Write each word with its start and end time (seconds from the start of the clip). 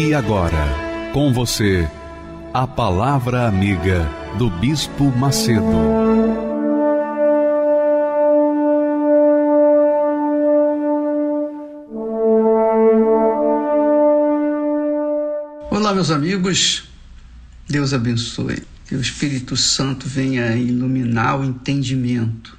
E 0.00 0.14
agora, 0.14 1.10
com 1.12 1.32
você, 1.32 1.90
a 2.54 2.68
Palavra 2.68 3.48
Amiga 3.48 4.08
do 4.38 4.48
Bispo 4.48 5.10
Macedo. 5.10 5.64
Olá, 15.68 15.92
meus 15.92 16.12
amigos, 16.12 16.84
Deus 17.68 17.92
abençoe. 17.92 18.62
Que 18.86 18.94
o 18.94 19.00
Espírito 19.00 19.56
Santo 19.56 20.08
venha 20.08 20.54
iluminar 20.54 21.40
o 21.40 21.44
entendimento 21.44 22.56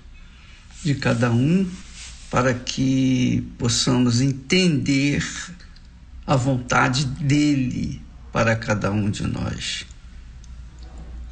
de 0.84 0.94
cada 0.94 1.32
um 1.32 1.66
para 2.30 2.54
que 2.54 3.48
possamos 3.58 4.20
entender 4.20 5.24
a 6.30 6.36
vontade 6.36 7.06
dele 7.06 8.00
para 8.32 8.56
cada 8.56 8.92
um 8.92 9.10
de 9.10 9.26
nós. 9.26 9.84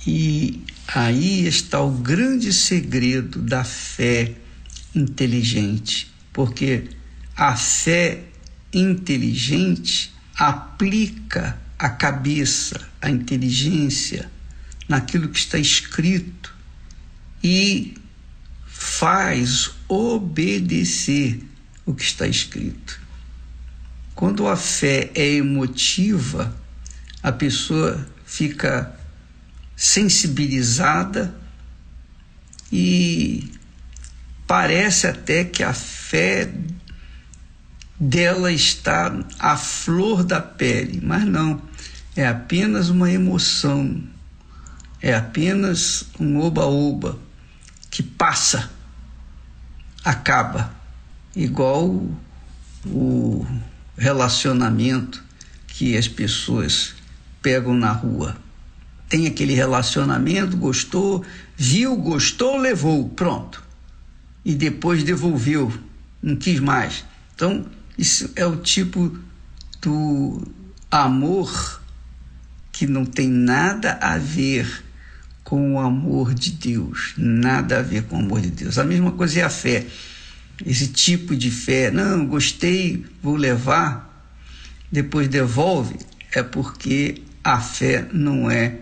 E 0.08 0.64
aí 0.88 1.46
está 1.46 1.80
o 1.80 1.92
grande 1.92 2.52
segredo 2.52 3.40
da 3.40 3.64
fé 3.64 4.34
inteligente, 4.96 6.12
porque 6.34 6.86
a 7.36 7.56
fé 7.56 8.24
inteligente 8.74 10.12
aplica 10.36 11.60
a 11.78 11.90
cabeça, 11.90 12.90
a 13.00 13.12
inteligência 13.12 14.32
naquilo 14.90 15.30
que 15.30 15.38
está 15.38 15.60
escrito 15.60 16.52
e 17.44 17.94
faz 18.66 19.70
obedecer 19.88 21.40
o 21.86 21.94
que 21.94 22.02
está 22.02 22.26
escrito. 22.26 23.07
Quando 24.18 24.48
a 24.48 24.56
fé 24.58 25.12
é 25.14 25.36
emotiva, 25.36 26.52
a 27.22 27.32
pessoa 27.32 28.04
fica 28.26 28.92
sensibilizada 29.76 31.36
e 32.72 33.54
parece 34.48 35.06
até 35.06 35.44
que 35.44 35.62
a 35.62 35.72
fé 35.72 36.52
dela 38.00 38.52
está 38.52 39.14
à 39.38 39.56
flor 39.56 40.24
da 40.24 40.42
pele, 40.42 41.00
mas 41.00 41.24
não, 41.24 41.62
é 42.16 42.26
apenas 42.26 42.90
uma 42.90 43.12
emoção, 43.12 44.02
é 45.00 45.14
apenas 45.14 46.08
um 46.20 46.40
oba-oba 46.40 47.20
que 47.92 48.02
passa, 48.02 48.72
acaba, 50.04 50.74
igual 51.36 52.04
o 52.84 53.46
relacionamento 53.98 55.24
que 55.68 55.98
as 55.98 56.08
pessoas 56.08 56.94
pegam 57.42 57.74
na 57.74 57.92
rua. 57.92 58.38
Tem 59.10 59.26
aquele 59.26 59.54
relacionamento, 59.54 60.58
gostou, 60.58 61.26
viu, 61.56 61.96
gostou, 61.96 62.58
levou, 62.58 63.10
pronto. 63.10 63.64
E 64.44 64.54
depois 64.54 65.04
devolveu, 65.04 65.74
não 66.22 66.36
quis 66.36 66.60
mais. 66.60 67.06
Então, 67.36 67.66
isso 67.98 68.32
é 68.36 68.46
o 68.46 68.58
tipo 68.58 69.18
do 69.82 70.48
amor 70.92 71.82
que 72.72 72.86
não 72.86 73.06
tem 73.06 73.28
nada 73.28 73.98
a 74.02 74.18
ver 74.18 74.84
com 75.44 75.76
o 75.76 75.80
amor 75.80 76.34
de 76.34 76.52
Deus, 76.52 77.14
nada 77.18 77.80
a 77.80 77.82
ver 77.82 78.04
com 78.04 78.18
o 78.18 78.20
amor 78.20 78.42
de 78.42 78.52
Deus. 78.52 78.78
A 78.78 78.84
mesma 78.84 79.12
coisa 79.14 79.40
é 79.40 79.44
a 79.44 79.50
fé 79.50 79.88
esse 80.66 80.88
tipo 80.88 81.36
de 81.36 81.52
fé, 81.52 81.92
não, 81.92 82.26
gostei, 82.26 83.06
vou 83.22 83.36
levar, 83.36 84.26
depois 84.92 85.28
devolve, 85.28 85.96
é 86.32 86.42
porque 86.42 87.22
a 87.44 87.60
fé 87.60 88.08
não 88.12 88.50
é 88.50 88.80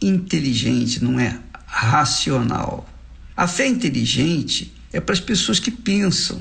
inteligente, 0.00 1.02
não 1.02 1.20
é 1.20 1.38
racional. 1.66 2.88
A 3.36 3.46
fé 3.46 3.66
inteligente 3.66 4.72
é 4.92 5.00
para 5.00 5.14
as 5.14 5.20
pessoas 5.20 5.58
que 5.58 5.70
pensam. 5.70 6.40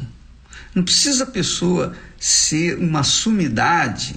Não 0.74 0.84
precisa 0.84 1.24
a 1.24 1.28
pessoa 1.28 1.94
ser 2.20 2.78
uma 2.78 3.03
sumidade 3.03 4.16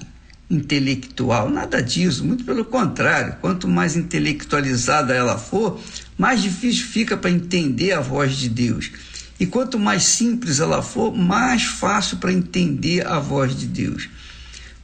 intelectual, 0.50 1.50
nada 1.50 1.82
disso, 1.82 2.24
muito 2.24 2.44
pelo 2.44 2.64
contrário. 2.64 3.36
Quanto 3.40 3.66
mais 3.66 3.96
intelectualizada 3.96 5.14
ela 5.14 5.38
for, 5.38 5.80
mais 6.16 6.42
difícil 6.42 6.86
fica 6.86 7.16
para 7.16 7.30
entender 7.30 7.92
a 7.92 8.00
voz 8.00 8.36
de 8.36 8.48
Deus. 8.48 8.90
E 9.38 9.46
quanto 9.46 9.78
mais 9.78 10.04
simples 10.04 10.60
ela 10.60 10.82
for, 10.82 11.16
mais 11.16 11.64
fácil 11.64 12.18
para 12.18 12.32
entender 12.32 13.06
a 13.06 13.18
voz 13.18 13.58
de 13.58 13.66
Deus. 13.66 14.08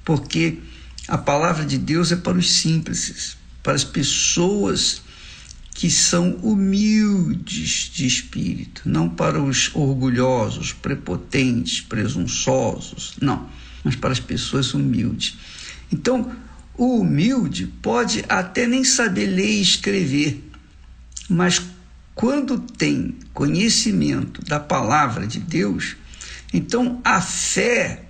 Porque 0.04 0.58
a 1.06 1.16
palavra 1.16 1.64
de 1.64 1.78
Deus 1.78 2.10
é 2.12 2.16
para 2.16 2.36
os 2.36 2.50
simples, 2.50 3.36
para 3.62 3.74
as 3.74 3.84
pessoas 3.84 5.02
que 5.74 5.90
são 5.90 6.32
humildes 6.42 7.90
de 7.94 8.06
espírito, 8.06 8.82
não 8.84 9.08
para 9.08 9.40
os 9.40 9.70
orgulhosos, 9.74 10.72
prepotentes, 10.72 11.80
presunçosos, 11.80 13.14
não, 13.20 13.48
mas 13.82 13.96
para 13.96 14.12
as 14.12 14.20
pessoas 14.20 14.74
humildes. 14.74 15.38
Então, 15.90 16.32
o 16.76 17.00
humilde 17.00 17.66
pode 17.80 18.24
até 18.28 18.66
nem 18.66 18.84
saber 18.84 19.26
ler 19.26 19.50
e 19.50 19.62
escrever, 19.62 20.44
mas 21.28 21.62
quando 22.20 22.58
tem 22.58 23.14
conhecimento 23.32 24.44
da 24.44 24.60
palavra 24.60 25.26
de 25.26 25.40
Deus, 25.40 25.96
então 26.52 27.00
a 27.02 27.18
fé 27.18 28.02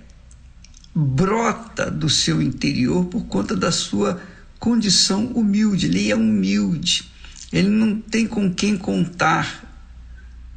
brota 0.93 1.89
do 1.89 2.09
seu 2.09 2.41
interior 2.41 3.05
por 3.05 3.23
conta 3.27 3.55
da 3.55 3.71
sua 3.71 4.21
condição 4.59 5.27
humilde. 5.27 5.85
Ele 5.85 6.11
é 6.11 6.15
humilde, 6.15 7.09
ele 7.53 7.69
não 7.69 8.01
tem 8.01 8.27
com 8.27 8.53
quem 8.53 8.75
contar, 8.75 9.63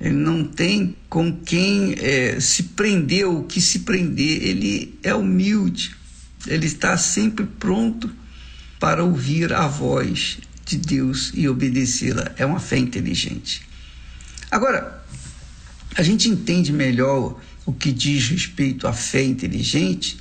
ele 0.00 0.16
não 0.16 0.42
tem 0.42 0.96
com 1.08 1.32
quem 1.32 1.94
é, 1.96 2.40
se 2.40 2.64
prender 2.64 3.24
ou 3.24 3.44
que 3.44 3.60
se 3.60 3.78
prender, 3.80 4.42
ele 4.42 4.98
é 5.00 5.14
humilde, 5.14 5.94
ele 6.48 6.66
está 6.66 6.96
sempre 6.96 7.46
pronto 7.46 8.10
para 8.80 9.04
ouvir 9.04 9.52
a 9.52 9.68
voz 9.68 10.40
de 10.64 10.78
Deus 10.78 11.32
e 11.34 11.48
obedecê-la. 11.48 12.32
É 12.36 12.46
uma 12.46 12.60
fé 12.60 12.78
inteligente. 12.78 13.62
Agora, 14.50 15.04
a 15.96 16.02
gente 16.02 16.28
entende 16.28 16.72
melhor 16.72 17.40
o 17.66 17.72
que 17.72 17.92
diz 17.92 18.28
respeito 18.28 18.86
à 18.86 18.92
fé 18.92 19.22
inteligente 19.22 20.18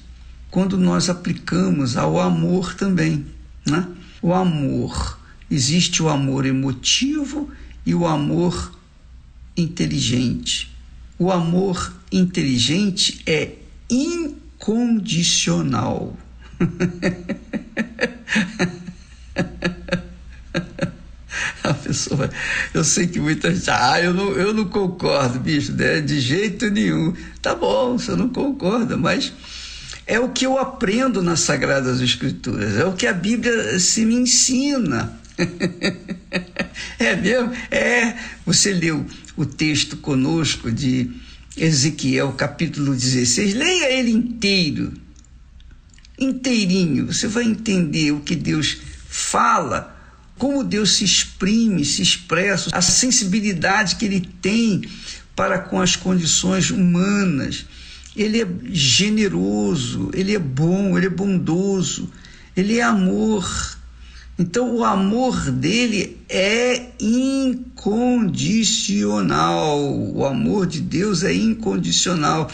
quando 0.50 0.78
nós 0.78 1.10
aplicamos 1.10 1.98
ao 1.98 2.18
amor 2.20 2.74
também. 2.76 3.26
Né? 3.66 3.88
O 4.22 4.34
amor, 4.34 5.20
existe 5.50 6.04
o 6.04 6.10
amor 6.10 6.46
emotivo 6.46 7.50
e 7.86 7.96
o 7.96 8.08
amor 8.08 8.78
inteligente. 9.58 10.72
O 11.18 11.32
amor 11.32 11.94
inteligente 12.12 13.22
é 13.26 13.54
incondicional. 13.90 16.18
a 21.70 21.74
pessoa. 21.74 22.30
Eu 22.74 22.84
sei 22.84 23.08
que 23.08 23.20
muita 23.20 23.54
gente. 23.54 23.70
Ah, 23.70 24.00
eu 24.02 24.14
não, 24.14 24.32
eu 24.34 24.54
não 24.54 24.66
concordo, 24.66 25.40
bicho, 25.40 25.72
né? 25.74 26.02
de 26.02 26.20
jeito 26.20 26.70
nenhum. 26.70 27.14
Tá 27.42 27.56
bom, 27.56 27.98
você 27.98 28.16
não 28.16 28.30
concorda, 28.30 28.98
mas 28.98 29.32
é 30.06 30.20
o 30.20 30.30
que 30.30 30.46
eu 30.46 30.58
aprendo 30.58 31.22
nas 31.22 31.40
Sagradas 31.40 32.02
Escrituras, 32.02 32.78
é 32.78 32.86
o 32.86 32.94
que 32.94 33.08
a 33.08 33.14
Bíblia 33.14 33.80
se 33.80 34.06
me 34.06 34.16
ensina. 34.16 35.18
é 37.00 37.16
mesmo? 37.16 37.52
É. 37.72 38.16
Você 38.46 38.74
leu 38.74 39.06
o 39.36 39.46
texto 39.46 39.98
conosco 39.98 40.72
de 40.72 41.10
Ezequiel, 41.56 42.34
capítulo 42.34 42.94
16, 42.94 43.54
leia 43.54 43.92
ele 43.92 44.12
inteiro, 44.12 44.94
inteirinho, 46.20 47.08
você 47.08 47.28
vai 47.28 47.44
entender 47.44 48.12
o 48.12 48.20
que 48.20 48.36
Deus 48.36 48.78
fala 49.08 49.93
como 50.44 50.62
Deus 50.62 50.98
se 50.98 51.06
exprime, 51.06 51.86
se 51.86 52.02
expressa, 52.02 52.70
a 52.74 52.82
sensibilidade 52.82 53.96
que 53.96 54.04
ele 54.04 54.28
tem 54.42 54.82
para 55.34 55.58
com 55.58 55.80
as 55.80 55.96
condições 55.96 56.70
humanas, 56.70 57.66
ele 58.14 58.42
é 58.42 58.48
generoso, 58.70 60.12
ele 60.14 60.36
é 60.36 60.40
bom, 60.40 60.98
ele 60.98 61.06
é 61.06 61.10
bondoso, 61.10 62.12
ele 62.58 62.78
é 62.78 62.84
amor. 62.84 63.78
Então, 64.38 64.76
o 64.76 64.84
amor 64.84 65.50
dele 65.50 66.18
é 66.28 66.90
incondicional. 67.00 69.80
O 70.14 70.26
amor 70.26 70.68
de 70.68 70.82
Deus 70.82 71.24
é 71.24 71.34
incondicional. 71.34 72.52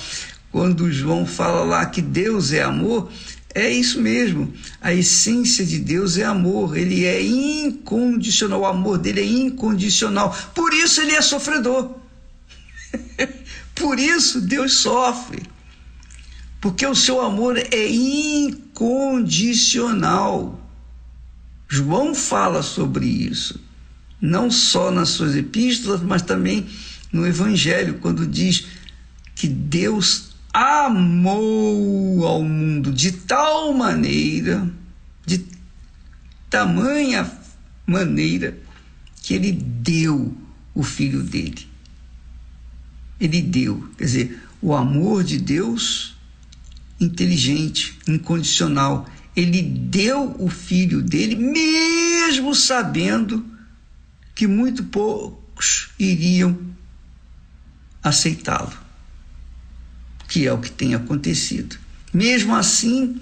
Quando 0.51 0.91
João 0.91 1.25
fala 1.25 1.63
lá 1.63 1.88
que 1.88 2.03
Deus 2.03 2.53
é 2.53 2.62
amor, 2.62 3.09
é 3.54 3.69
isso 3.69 4.01
mesmo. 4.01 4.54
A 4.80 4.94
essência 4.94 5.66
de 5.66 5.80
Deus 5.80 6.18
é 6.18 6.24
amor. 6.24 6.78
Ele 6.78 7.04
é 7.06 7.22
incondicional. 7.22 8.62
O 8.62 8.66
amor 8.66 8.98
dele 8.98 9.19
é 9.22 9.25
incondicional. 9.25 10.34
Por 10.54 10.74
isso 10.74 11.01
ele 11.01 11.12
é 11.13 11.22
sofredor. 11.22 11.96
Por 13.75 14.00
isso 14.00 14.40
Deus 14.42 14.74
sofre. 14.74 15.44
Porque 16.62 16.86
o 16.86 16.96
seu 16.96 17.22
amor 17.22 17.57
é 17.57 17.90
incondicional. 17.90 20.60
João 21.68 22.13
fala 22.16 22.63
sobre 22.63 23.06
isso, 23.06 23.60
não 24.19 24.50
só 24.50 24.90
nas 24.92 25.10
suas 25.10 25.36
epístolas, 25.36 26.01
mas 26.01 26.24
também 26.24 26.68
no 27.12 27.28
Evangelho, 27.28 28.00
quando 28.00 28.25
diz 28.25 28.66
que 29.36 29.48
Deus 29.48 30.29
amou 30.54 32.25
ao 32.25 32.44
mundo 32.44 32.92
de 32.92 33.12
tal 33.12 33.74
maneira, 33.74 34.69
de 35.25 35.46
tamanha 36.50 37.31
maneira, 37.86 38.57
que 39.22 39.34
ele 39.34 39.51
deu 39.51 40.36
o 40.74 40.84
filho 40.84 41.24
dele. 41.24 41.68
Ele 43.19 43.42
deu, 43.42 43.90
quer 43.98 44.06
dizer, 44.06 44.44
o 44.62 44.74
amor 44.74 45.24
de 45.24 45.38
Deus 45.38 46.16
inteligente, 47.00 47.98
incondicional 48.07 49.07
ele 49.36 49.62
deu 49.62 50.36
o 50.40 50.50
filho 50.50 51.01
dele, 51.01 51.36
mesmo 51.36 52.54
sabendo 52.54 53.46
que 54.36 54.48
muito 54.48 54.84
poucos 54.86 55.90
iriam 55.98 56.57
aceitá-lo, 58.04 58.74
que 60.30 60.48
é 60.48 60.54
o 60.54 60.60
que 60.60 60.72
tem 60.72 60.96
acontecido. 60.96 61.76
Mesmo 62.14 62.56
assim, 62.56 63.20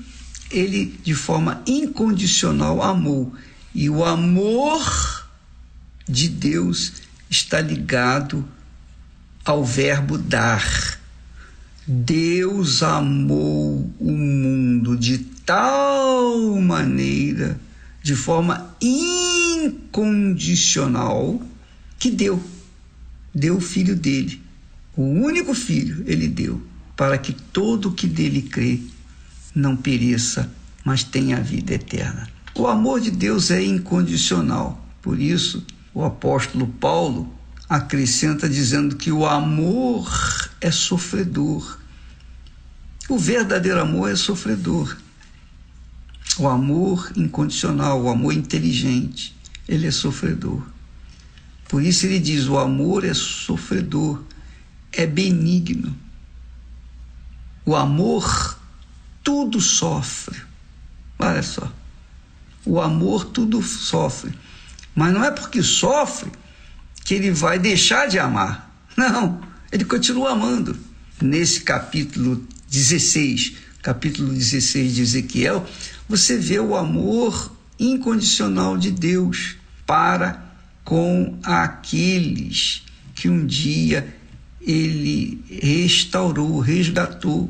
ele 0.52 1.00
de 1.04 1.16
forma 1.16 1.64
incondicional 1.66 2.84
amou, 2.84 3.34
e 3.74 3.90
o 3.90 4.04
amor 4.04 5.26
de 6.08 6.30
Deus 6.30 6.94
está 7.30 7.60
ligado 7.62 8.48
ao 9.46 9.64
verbo 9.64 10.18
dar. 10.18 10.98
Deus 11.86 12.82
amou 12.84 13.90
o 14.00 14.12
mundo 14.12 14.98
de 14.98 15.20
tal 15.46 16.60
maneira, 16.60 17.60
de 18.04 18.16
forma 18.16 18.76
incondicional, 18.82 21.42
que 21.98 22.12
deu, 22.12 22.44
deu 23.34 23.56
o 23.58 23.62
filho 23.62 23.96
dele, 23.96 24.42
o 24.96 25.04
único 25.04 25.54
filho 25.54 26.04
ele 26.06 26.28
deu, 26.28 26.62
para 26.98 27.18
que 27.20 27.32
todo 27.32 27.92
que 27.92 28.08
dele 28.08 28.42
crê 28.42 28.82
não 29.54 29.78
pereça, 29.78 30.52
mas 30.84 31.04
tenha 31.04 31.38
a 31.38 31.42
vida 31.42 31.76
eterna. 31.76 32.28
O 32.56 32.66
amor 32.66 33.00
de 33.00 33.12
Deus 33.12 33.52
é 33.52 33.64
incondicional, 33.64 34.84
por 35.02 35.20
isso 35.20 35.64
o 35.94 36.04
apóstolo 36.04 36.68
Paulo 36.68 37.32
acrescenta 37.70 38.50
dizendo 38.50 38.96
que 38.96 39.12
o 39.12 39.26
amor 39.26 40.10
é 40.60 40.72
sofredor. 40.72 41.80
O 43.08 43.18
verdadeiro 43.18 43.80
amor 43.80 44.12
é 44.12 44.16
sofredor. 44.16 44.98
O 46.40 46.48
amor 46.48 47.12
incondicional, 47.16 48.02
o 48.02 48.10
amor 48.10 48.34
inteligente, 48.34 49.36
ele 49.68 49.86
é 49.86 49.92
sofredor. 49.92 50.64
Por 51.68 51.84
isso 51.84 52.06
ele 52.06 52.20
diz: 52.20 52.48
o 52.48 52.58
amor 52.58 53.04
é 53.04 53.14
sofredor, 53.14 54.24
é 54.92 55.06
benigno. 55.06 55.96
O 57.68 57.76
amor 57.76 58.58
tudo 59.22 59.60
sofre. 59.60 60.42
Olha 61.20 61.44
só. 61.44 61.70
O 62.66 62.80
amor 62.80 63.26
tudo 63.26 63.62
sofre. 63.62 64.34
Mas 64.96 65.14
não 65.14 65.22
é 65.22 65.32
porque 65.32 65.62
sofre 65.62 66.32
que 67.04 67.14
ele 67.14 67.30
vai 67.30 67.60
deixar 67.60 68.08
de 68.08 68.18
amar. 68.18 68.74
Não, 68.96 69.42
ele 69.70 69.84
continua 69.84 70.32
amando. 70.32 70.80
Nesse 71.22 71.60
capítulo 71.60 72.42
16, 72.70 73.58
capítulo 73.82 74.32
16 74.32 74.96
de 74.96 75.02
Ezequiel, 75.02 75.68
você 76.08 76.38
vê 76.38 76.62
o 76.62 76.74
amor 76.74 77.52
incondicional 77.78 78.78
de 78.78 78.92
Deus 78.92 79.58
para 79.86 80.42
com 80.86 81.38
aqueles 81.44 82.84
que 83.14 83.28
um 83.28 83.46
dia 83.46 84.17
ele 84.68 85.42
restaurou, 85.50 86.60
resgatou 86.60 87.50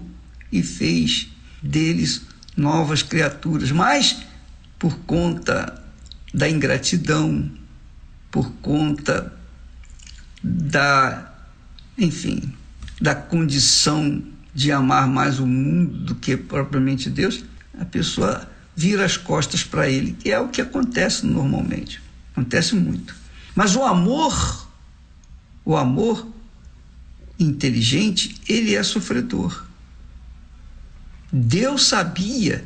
e 0.51 0.61
fez 0.61 1.29
deles 1.61 2.21
novas 2.55 3.01
criaturas, 3.01 3.71
mas 3.71 4.17
por 4.77 4.95
conta 4.99 5.83
da 6.31 6.47
ingratidão, 6.47 7.49
por 8.29 8.51
conta 8.61 9.33
da, 10.43 11.33
enfim, 11.97 12.53
da 13.01 13.15
condição 13.15 14.23
de 14.53 14.71
amar 14.71 15.07
mais 15.07 15.39
o 15.39 15.47
mundo 15.47 15.97
do 15.97 16.15
que 16.15 16.37
propriamente 16.37 17.09
Deus, 17.09 17.43
a 17.79 17.85
pessoa 17.85 18.47
vira 18.75 19.03
as 19.03 19.17
costas 19.17 19.63
para 19.63 19.89
ele, 19.89 20.13
que 20.13 20.31
é 20.31 20.39
o 20.39 20.49
que 20.49 20.61
acontece 20.61 21.25
normalmente. 21.25 21.99
Acontece 22.31 22.75
muito. 22.75 23.15
Mas 23.55 23.75
o 23.75 23.83
amor, 23.83 24.67
o 25.65 25.75
amor 25.75 26.37
inteligente, 27.39 28.42
ele 28.48 28.75
é 28.75 28.84
sofredor. 28.84 29.66
Deus 31.31 31.88
sabia 31.88 32.63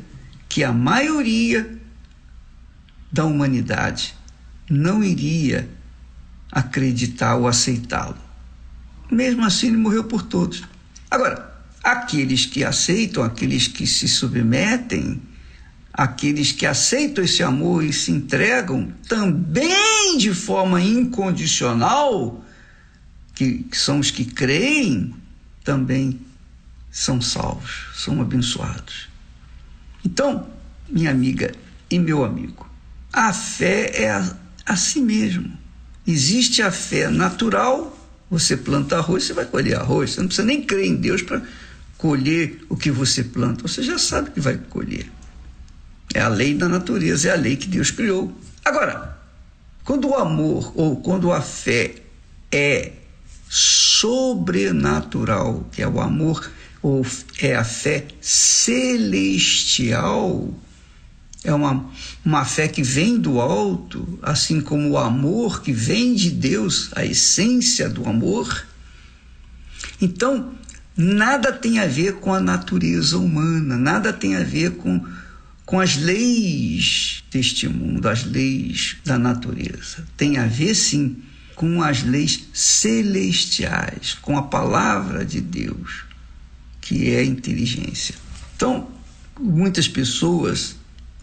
que 0.48 0.62
a 0.62 0.72
maioria 0.72 1.78
da 3.10 3.24
humanidade 3.24 4.14
não 4.68 5.02
iria 5.02 5.68
acreditar 6.50 7.36
ou 7.36 7.48
aceitá-lo. 7.48 8.16
Mesmo 9.10 9.44
assim, 9.44 9.68
ele 9.68 9.76
morreu 9.76 10.04
por 10.04 10.22
todos. 10.22 10.62
Agora, 11.10 11.52
aqueles 11.82 12.46
que 12.46 12.64
aceitam, 12.64 13.22
aqueles 13.22 13.66
que 13.66 13.86
se 13.86 14.08
submetem, 14.08 15.20
aqueles 15.92 16.52
que 16.52 16.64
aceitam 16.64 17.22
esse 17.22 17.42
amor 17.42 17.84
e 17.84 17.92
se 17.92 18.10
entregam 18.10 18.92
também 19.06 20.16
de 20.16 20.32
forma 20.32 20.80
incondicional, 20.80 22.41
que, 23.42 23.64
que 23.64 23.76
são 23.76 23.98
os 23.98 24.10
que 24.10 24.24
creem, 24.24 25.14
também 25.64 26.20
são 26.90 27.20
salvos, 27.20 27.86
são 27.94 28.20
abençoados. 28.20 29.08
Então, 30.04 30.48
minha 30.88 31.10
amiga 31.10 31.52
e 31.90 31.98
meu 31.98 32.24
amigo, 32.24 32.68
a 33.12 33.32
fé 33.32 33.90
é 34.04 34.24
assim 34.64 35.02
mesmo. 35.02 35.58
Existe 36.06 36.62
a 36.62 36.70
fé 36.70 37.08
natural, 37.08 37.98
você 38.30 38.56
planta 38.56 38.96
arroz, 38.96 39.24
você 39.24 39.32
vai 39.32 39.44
colher 39.44 39.76
arroz, 39.76 40.10
você 40.10 40.20
não 40.20 40.26
precisa 40.28 40.46
nem 40.46 40.62
crer 40.62 40.86
em 40.86 40.96
Deus 40.96 41.22
para 41.22 41.42
colher 41.98 42.64
o 42.68 42.76
que 42.76 42.90
você 42.90 43.22
planta, 43.24 43.66
você 43.66 43.82
já 43.82 43.98
sabe 43.98 44.30
que 44.30 44.40
vai 44.40 44.56
colher. 44.56 45.10
É 46.14 46.20
a 46.20 46.28
lei 46.28 46.54
da 46.54 46.68
natureza, 46.68 47.28
é 47.28 47.32
a 47.32 47.36
lei 47.36 47.56
que 47.56 47.68
Deus 47.68 47.90
criou. 47.90 48.36
Agora, 48.64 49.18
quando 49.84 50.08
o 50.08 50.16
amor 50.16 50.72
ou 50.76 50.96
quando 51.00 51.32
a 51.32 51.40
fé 51.40 51.94
é 52.50 53.01
sobrenatural, 53.54 55.68
que 55.70 55.82
é 55.82 55.86
o 55.86 56.00
amor, 56.00 56.50
ou 56.80 57.06
é 57.38 57.54
a 57.54 57.62
fé 57.62 58.06
celestial, 58.18 59.38
é 61.44 61.52
uma, 61.52 61.84
uma 62.24 62.46
fé 62.46 62.66
que 62.66 62.82
vem 62.82 63.18
do 63.18 63.42
alto, 63.42 64.18
assim 64.22 64.58
como 64.58 64.88
o 64.88 64.96
amor 64.96 65.60
que 65.60 65.70
vem 65.70 66.14
de 66.14 66.30
Deus, 66.30 66.88
a 66.96 67.04
essência 67.04 67.90
do 67.90 68.08
amor. 68.08 68.66
Então, 70.00 70.54
nada 70.96 71.52
tem 71.52 71.78
a 71.78 71.86
ver 71.86 72.14
com 72.14 72.32
a 72.32 72.40
natureza 72.40 73.18
humana, 73.18 73.76
nada 73.76 74.14
tem 74.14 74.34
a 74.34 74.42
ver 74.42 74.76
com, 74.76 75.06
com 75.66 75.78
as 75.78 75.96
leis 75.96 77.22
deste 77.30 77.68
mundo, 77.68 78.08
as 78.08 78.24
leis 78.24 78.96
da 79.04 79.18
natureza. 79.18 80.06
Tem 80.16 80.38
a 80.38 80.46
ver, 80.46 80.74
sim, 80.74 81.22
com 81.54 81.82
as 81.82 82.02
leis 82.02 82.48
celestiais, 82.52 84.14
com 84.20 84.36
a 84.36 84.42
palavra 84.42 85.24
de 85.24 85.40
Deus, 85.40 86.04
que 86.80 87.10
é 87.10 87.24
inteligência. 87.24 88.14
Então, 88.56 88.88
muitas 89.38 89.88
pessoas, 89.88 90.76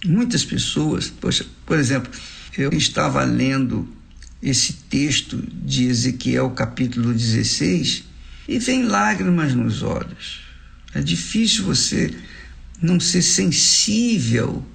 muitas 0.05 0.43
pessoas, 0.45 1.09
poxa, 1.09 1.45
por 1.65 1.77
exemplo, 1.77 2.11
eu 2.57 2.71
estava 2.73 3.23
lendo 3.23 3.87
esse 4.41 4.73
texto 4.73 5.41
de 5.51 5.85
Ezequiel 5.85 6.49
capítulo 6.51 7.13
16 7.13 8.03
e 8.47 8.59
vem 8.59 8.83
lágrimas 8.83 9.53
nos 9.53 9.83
olhos. 9.83 10.41
É 10.93 11.01
difícil 11.01 11.65
você 11.65 12.13
não 12.81 12.99
ser 12.99 13.21
sensível 13.21 14.65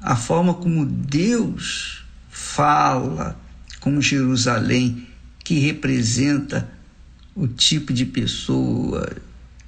à 0.00 0.16
forma 0.16 0.54
como 0.54 0.84
Deus 0.84 2.04
fala 2.28 3.40
com 3.82 4.00
Jerusalém, 4.00 5.08
que 5.42 5.58
representa 5.58 6.70
o 7.34 7.48
tipo 7.48 7.92
de 7.92 8.06
pessoa 8.06 9.10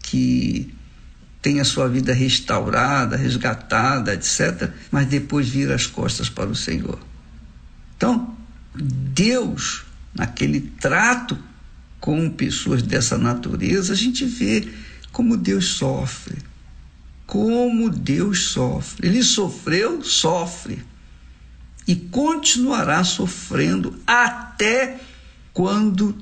que 0.00 0.72
tem 1.42 1.58
a 1.58 1.64
sua 1.64 1.88
vida 1.88 2.14
restaurada, 2.14 3.16
resgatada, 3.16 4.14
etc., 4.14 4.70
mas 4.90 5.08
depois 5.08 5.48
vira 5.48 5.74
as 5.74 5.86
costas 5.86 6.30
para 6.30 6.48
o 6.48 6.54
Senhor. 6.54 6.98
Então, 7.96 8.36
Deus, 8.74 9.84
naquele 10.14 10.60
trato 10.60 11.36
com 11.98 12.30
pessoas 12.30 12.82
dessa 12.84 13.18
natureza, 13.18 13.94
a 13.94 13.96
gente 13.96 14.24
vê 14.24 14.68
como 15.10 15.36
Deus 15.36 15.66
sofre. 15.70 16.38
Como 17.26 17.90
Deus 17.90 18.44
sofre. 18.44 19.08
Ele 19.08 19.24
sofreu, 19.24 20.04
sofre. 20.04 20.84
E 21.86 21.94
continuará 21.94 23.04
sofrendo 23.04 23.98
até 24.06 25.00
quando 25.52 26.16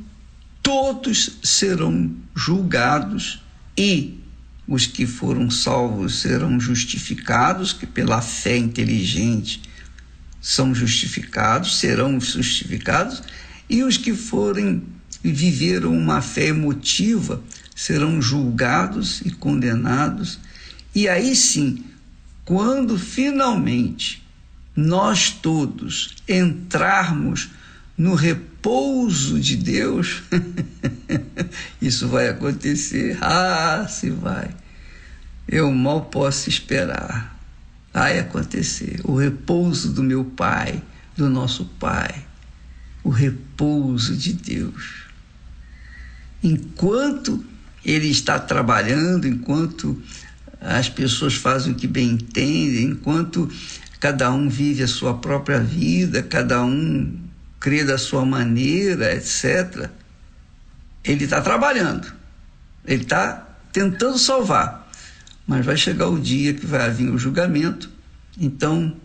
todos 0.63 1.39
serão 1.43 2.15
julgados 2.35 3.43
e 3.77 4.19
os 4.67 4.87
que 4.87 5.07
foram 5.07 5.51
salvos 5.51 6.21
serão 6.21 6.59
justificados, 6.59 7.73
que 7.73 7.87
pela 7.87 8.23
fé 8.23 8.57
inteligente 8.57 9.63
são 10.41 10.75
justificados, 10.75 11.79
serão 11.79 12.21
justificados, 12.21 13.23
e 13.69 13.83
os 13.83 13.97
que 13.97 14.15
forem 14.15 14.83
viveram 15.23 15.97
uma 15.97 16.21
fé 16.21 16.49
emotiva 16.49 17.43
serão 17.75 18.21
julgados 18.21 19.21
e 19.25 19.31
condenados. 19.31 20.39
E 20.95 21.09
aí 21.09 21.35
sim, 21.35 21.85
quando 22.45 22.99
finalmente 22.99 24.22
nós 24.75 25.31
todos 25.31 26.17
entrarmos 26.29 27.51
no 27.97 28.15
repouso 28.15 29.39
de 29.39 29.57
Deus, 29.57 30.23
isso 31.81 32.09
vai 32.09 32.29
acontecer. 32.29 33.19
Ah, 33.21 33.87
se 33.89 34.11
vai. 34.11 34.51
Eu 35.47 35.71
mal 35.73 36.07
posso 36.07 36.49
esperar. 36.49 37.39
Vai 37.93 38.19
acontecer. 38.19 39.01
O 39.05 39.15
repouso 39.15 39.93
do 39.93 40.03
meu 40.03 40.25
Pai, 40.25 40.83
do 41.17 41.29
nosso 41.29 41.67
Pai. 41.79 42.25
O 43.05 43.11
repouso 43.11 44.17
de 44.17 44.33
Deus. 44.33 45.05
Enquanto 46.43 47.45
Ele 47.85 48.09
está 48.09 48.39
trabalhando, 48.39 49.29
enquanto 49.29 50.03
as 50.61 50.89
pessoas 50.89 51.35
fazem 51.35 51.73
o 51.73 51.75
que 51.75 51.87
bem 51.87 52.11
entendem, 52.11 52.85
enquanto 52.85 53.51
cada 54.03 54.33
um 54.33 54.49
vive 54.49 54.83
a 54.83 54.89
sua 54.89 55.15
própria 55.19 55.61
vida, 55.61 56.25
cada 56.25 56.65
um 56.65 57.21
crê 57.61 57.85
da 57.85 57.97
sua 57.97 58.25
maneira, 58.25 59.15
etc., 59.15 59.89
ele 61.05 61.23
está 61.23 61.41
trabalhando, 61.41 62.13
ele 62.85 63.05
está 63.05 63.47
tentando 63.73 64.19
salvar, 64.19 64.91
mas 65.47 65.65
vai 65.65 65.77
chegar 65.77 66.09
o 66.09 66.19
dia 66.19 66.53
que 66.53 66.67
vai 66.67 66.91
vir 66.91 67.11
o 67.11 67.17
julgamento, 67.17 67.89
então, 68.37 68.97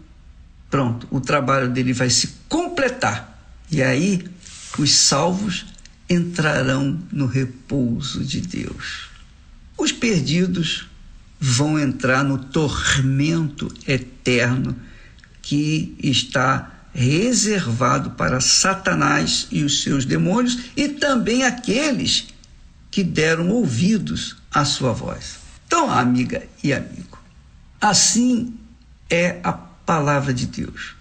pronto, 0.68 1.08
o 1.12 1.22
trabalho 1.22 1.70
dele 1.70 1.94
vai 1.94 2.10
se 2.10 2.30
completar, 2.50 3.39
e 3.70 3.84
aí 3.84 4.27
os 4.80 4.96
salvos 4.96 5.68
entrarão 6.10 7.00
no 7.12 7.27
repouso 7.27 8.25
de 8.25 8.42
Deus. 8.42 9.12
Os 9.77 9.92
perdidos 9.92 10.88
vão 11.39 11.79
entrar 11.79 12.24
no 12.24 12.38
tormento 12.38 13.72
eterno 13.88 14.75
que 15.41 15.96
está 16.01 16.72
reservado 16.94 18.12
para 18.12 18.41
Satanás 18.41 19.48
e 19.51 19.63
os 19.63 19.84
seus 19.84 20.03
demônios 20.03 20.60
e 20.75 20.89
também 20.89 21.44
aqueles 21.44 22.27
que 22.89 23.03
deram 23.03 23.50
ouvidos 23.50 24.38
à 24.51 24.65
sua 24.65 24.94
voz. 24.94 25.38
Então, 25.67 25.91
amiga 25.91 26.48
e 26.63 26.74
amigo, 26.74 27.20
assim 27.79 28.56
é 29.10 29.39
a 29.44 29.53
palavra 29.53 30.34
de 30.34 30.48
Deus. 30.48 30.96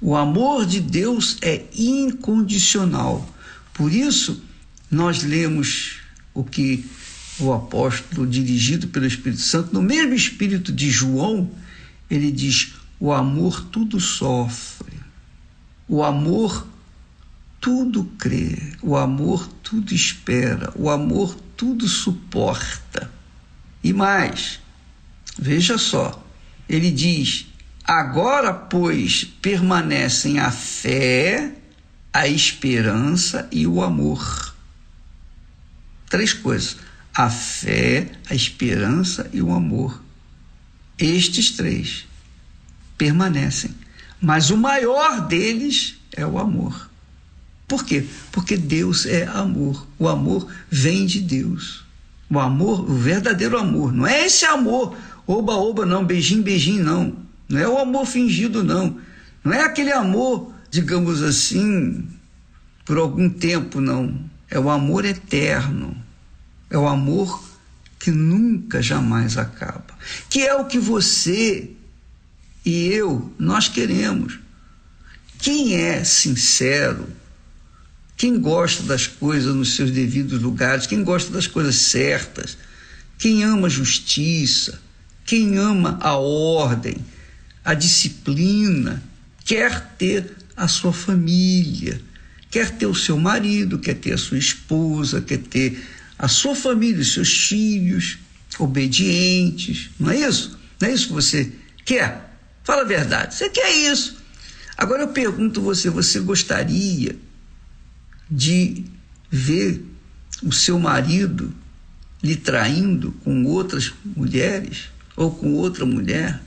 O 0.00 0.14
amor 0.14 0.66
de 0.66 0.80
Deus 0.80 1.36
é 1.42 1.64
incondicional. 1.76 3.28
Por 3.72 3.92
isso, 3.92 4.42
nós 4.90 5.22
lemos 5.22 5.96
o 6.32 6.44
que 6.44 6.84
o 7.38 7.52
apóstolo, 7.52 8.26
dirigido 8.26 8.88
pelo 8.88 9.06
Espírito 9.06 9.42
Santo, 9.42 9.72
no 9.72 9.82
mesmo 9.82 10.14
espírito 10.14 10.72
de 10.72 10.90
João, 10.90 11.50
ele 12.10 12.30
diz: 12.30 12.74
o 13.00 13.12
amor 13.12 13.64
tudo 13.64 13.98
sofre, 13.98 14.98
o 15.88 16.02
amor 16.02 16.66
tudo 17.60 18.04
crê, 18.18 18.74
o 18.82 18.96
amor 18.96 19.48
tudo 19.62 19.94
espera, 19.94 20.72
o 20.76 20.88
amor 20.88 21.34
tudo 21.56 21.88
suporta. 21.88 23.10
E 23.82 23.92
mais, 23.92 24.60
veja 25.38 25.76
só, 25.76 26.24
ele 26.68 26.90
diz: 26.90 27.46
agora, 27.82 28.54
pois, 28.54 29.24
permanecem 29.24 30.38
a 30.38 30.50
fé, 30.50 31.52
a 32.12 32.28
esperança 32.28 33.48
e 33.50 33.66
o 33.66 33.82
amor. 33.82 34.54
Três 36.08 36.32
coisas: 36.32 36.76
a 37.14 37.30
fé, 37.30 38.10
a 38.28 38.34
esperança 38.34 39.30
e 39.32 39.40
o 39.40 39.52
amor. 39.52 40.02
Estes 40.98 41.52
três 41.52 42.06
permanecem. 42.98 43.70
Mas 44.20 44.50
o 44.50 44.56
maior 44.56 45.26
deles 45.26 45.96
é 46.12 46.26
o 46.26 46.38
amor. 46.38 46.90
Por 47.68 47.84
quê? 47.84 48.04
Porque 48.32 48.56
Deus 48.56 49.06
é 49.06 49.26
amor. 49.26 49.86
O 49.98 50.08
amor 50.08 50.50
vem 50.70 51.06
de 51.06 51.20
Deus. 51.20 51.84
O 52.28 52.38
amor, 52.38 52.80
o 52.88 52.94
verdadeiro 52.94 53.58
amor. 53.58 53.92
Não 53.92 54.06
é 54.06 54.26
esse 54.26 54.44
amor, 54.44 54.96
oba-oba, 55.26 55.86
não, 55.86 56.04
beijinho, 56.04 56.42
beijinho, 56.42 56.84
não. 56.84 57.16
Não 57.48 57.58
é 57.58 57.68
o 57.68 57.78
amor 57.78 58.06
fingido, 58.06 58.64
não. 58.64 58.98
Não 59.42 59.52
é 59.52 59.62
aquele 59.62 59.92
amor, 59.92 60.52
digamos 60.70 61.22
assim, 61.22 62.08
por 62.84 62.98
algum 62.98 63.28
tempo, 63.28 63.80
não. 63.80 64.18
É 64.50 64.58
o 64.58 64.70
amor 64.70 65.04
eterno. 65.04 66.03
É 66.74 66.76
o 66.76 66.88
amor 66.88 67.40
que 68.00 68.10
nunca, 68.10 68.82
jamais 68.82 69.38
acaba. 69.38 69.96
Que 70.28 70.40
é 70.40 70.56
o 70.56 70.64
que 70.64 70.76
você 70.76 71.70
e 72.66 72.86
eu, 72.86 73.32
nós 73.38 73.68
queremos. 73.68 74.40
Quem 75.38 75.76
é 75.76 76.02
sincero, 76.02 77.06
quem 78.16 78.40
gosta 78.40 78.82
das 78.82 79.06
coisas 79.06 79.54
nos 79.54 79.76
seus 79.76 79.92
devidos 79.92 80.42
lugares, 80.42 80.84
quem 80.84 81.04
gosta 81.04 81.30
das 81.30 81.46
coisas 81.46 81.76
certas, 81.76 82.58
quem 83.20 83.44
ama 83.44 83.68
a 83.68 83.70
justiça, 83.70 84.82
quem 85.24 85.56
ama 85.56 85.96
a 86.00 86.16
ordem, 86.16 86.96
a 87.64 87.72
disciplina, 87.72 89.00
quer 89.44 89.94
ter 89.96 90.28
a 90.56 90.66
sua 90.66 90.92
família, 90.92 92.00
quer 92.50 92.72
ter 92.72 92.86
o 92.86 92.96
seu 92.96 93.16
marido, 93.16 93.78
quer 93.78 93.94
ter 93.94 94.12
a 94.14 94.18
sua 94.18 94.38
esposa, 94.38 95.20
quer 95.20 95.38
ter 95.38 95.80
a 96.18 96.28
sua 96.28 96.54
família, 96.54 97.00
os 97.02 97.12
seus 97.12 97.48
filhos 97.48 98.18
obedientes, 98.58 99.90
não 99.98 100.10
é 100.10 100.20
isso? 100.20 100.58
Não 100.80 100.88
é 100.88 100.92
isso 100.92 101.08
que 101.08 101.12
você 101.12 101.52
quer? 101.84 102.38
Fala 102.62 102.82
a 102.82 102.86
verdade, 102.86 103.34
você 103.34 103.48
quer 103.48 103.70
isso. 103.70 104.16
Agora 104.76 105.02
eu 105.02 105.08
pergunto 105.08 105.60
você, 105.60 105.90
você 105.90 106.20
gostaria 106.20 107.16
de 108.30 108.84
ver 109.30 109.84
o 110.42 110.52
seu 110.52 110.78
marido 110.78 111.54
lhe 112.22 112.36
traindo 112.36 113.12
com 113.22 113.44
outras 113.44 113.92
mulheres 114.16 114.88
ou 115.16 115.30
com 115.30 115.54
outra 115.54 115.84
mulher? 115.84 116.40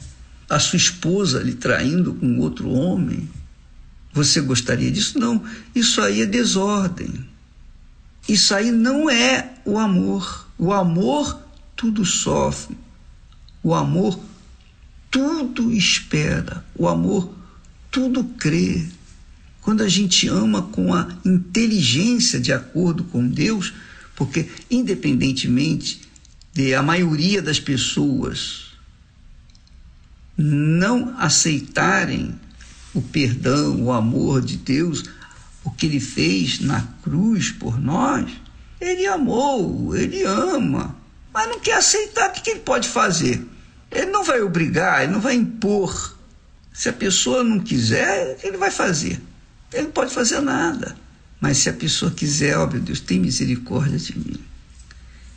A 0.49 0.59
sua 0.59 0.77
esposa 0.77 1.43
lhe 1.43 1.53
traindo 1.53 2.13
com 2.13 2.39
outro 2.39 2.69
homem? 2.69 3.29
Você 4.13 4.41
gostaria 4.41 4.89
disso? 4.89 5.19
Não, 5.19 5.43
isso 5.75 6.01
aí 6.01 6.21
é 6.21 6.25
desordem. 6.25 7.27
Isso 8.27 8.53
aí 8.53 8.71
não 8.71 9.09
é 9.09 9.53
o 9.65 9.77
amor. 9.77 10.47
O 10.57 10.73
amor 10.73 11.41
tudo 11.75 12.03
sofre. 12.03 12.77
O 13.63 13.73
amor 13.73 14.19
tudo 15.09 15.71
espera, 15.71 16.63
o 16.75 16.87
amor 16.87 17.33
tudo 17.89 18.23
crê. 18.23 18.85
Quando 19.61 19.81
a 19.81 19.89
gente 19.89 20.27
ama 20.27 20.61
com 20.61 20.93
a 20.93 21.07
inteligência 21.25 22.39
de 22.39 22.53
acordo 22.53 23.03
com 23.05 23.27
Deus, 23.27 23.73
porque 24.15 24.49
independentemente 24.69 26.01
de 26.53 26.73
a 26.73 26.81
maioria 26.81 27.41
das 27.41 27.59
pessoas 27.59 28.67
não 30.37 31.17
aceitarem 31.19 32.33
o 32.93 33.01
perdão, 33.01 33.83
o 33.83 33.91
amor 33.91 34.41
de 34.41 34.57
Deus, 34.57 35.03
o 35.67 35.71
que 35.71 35.85
ele 35.85 35.99
fez 35.99 36.61
na 36.61 36.81
cruz 37.03 37.51
por 37.51 37.77
nós, 37.77 38.31
ele 38.79 39.05
amou, 39.05 39.93
ele 39.95 40.23
ama. 40.23 40.95
mas 41.33 41.49
não 41.49 41.59
quer 41.59 41.73
aceitar, 41.73 42.29
o 42.29 42.33
que, 42.33 42.49
ele 42.49 42.61
pode 42.61 42.87
fazer? 42.87 43.45
Ele 43.91 44.05
não 44.05 44.23
vai 44.23 44.41
obrigar, 44.41 45.03
ele 45.03 45.11
não 45.11 45.19
vai 45.19 45.35
impor. 45.35 46.15
Se 46.73 46.87
a 46.87 46.93
pessoa 46.93 47.43
não 47.43 47.59
quiser, 47.59 48.37
ele 48.43 48.55
vai 48.55 48.71
fazer. 48.71 49.21
Ele 49.73 49.83
não 49.83 49.91
pode 49.91 50.13
fazer 50.13 50.39
nada. 50.39 50.95
Mas 51.41 51.57
se 51.57 51.69
a 51.69 51.73
pessoa 51.73 52.11
quiser, 52.11 52.57
ó 52.57 52.65
meu 52.65 52.79
Deus, 52.79 53.01
tem 53.01 53.19
misericórdia 53.19 53.97
de 53.97 54.17
mim. 54.17 54.39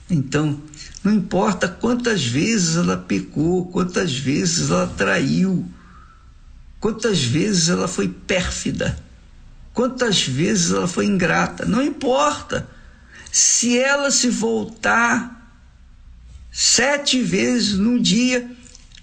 Então, 0.08 0.62
não 1.02 1.12
importa 1.12 1.66
quantas 1.68 2.24
vezes 2.24 2.76
ela 2.76 2.96
pecou, 2.96 3.66
quantas 3.66 4.16
vezes 4.16 4.70
ela 4.70 4.86
traiu, 4.86 5.68
quantas 6.78 7.20
vezes 7.20 7.68
ela 7.68 7.88
foi 7.88 8.08
pérfida, 8.08 8.96
quantas 9.80 10.26
vezes 10.26 10.72
ela 10.72 10.86
foi 10.86 11.06
ingrata, 11.06 11.64
não 11.64 11.82
importa. 11.82 12.68
Se 13.32 13.78
ela 13.78 14.10
se 14.10 14.28
voltar 14.28 15.58
sete 16.52 17.22
vezes 17.22 17.78
no 17.78 17.98
dia, 17.98 18.46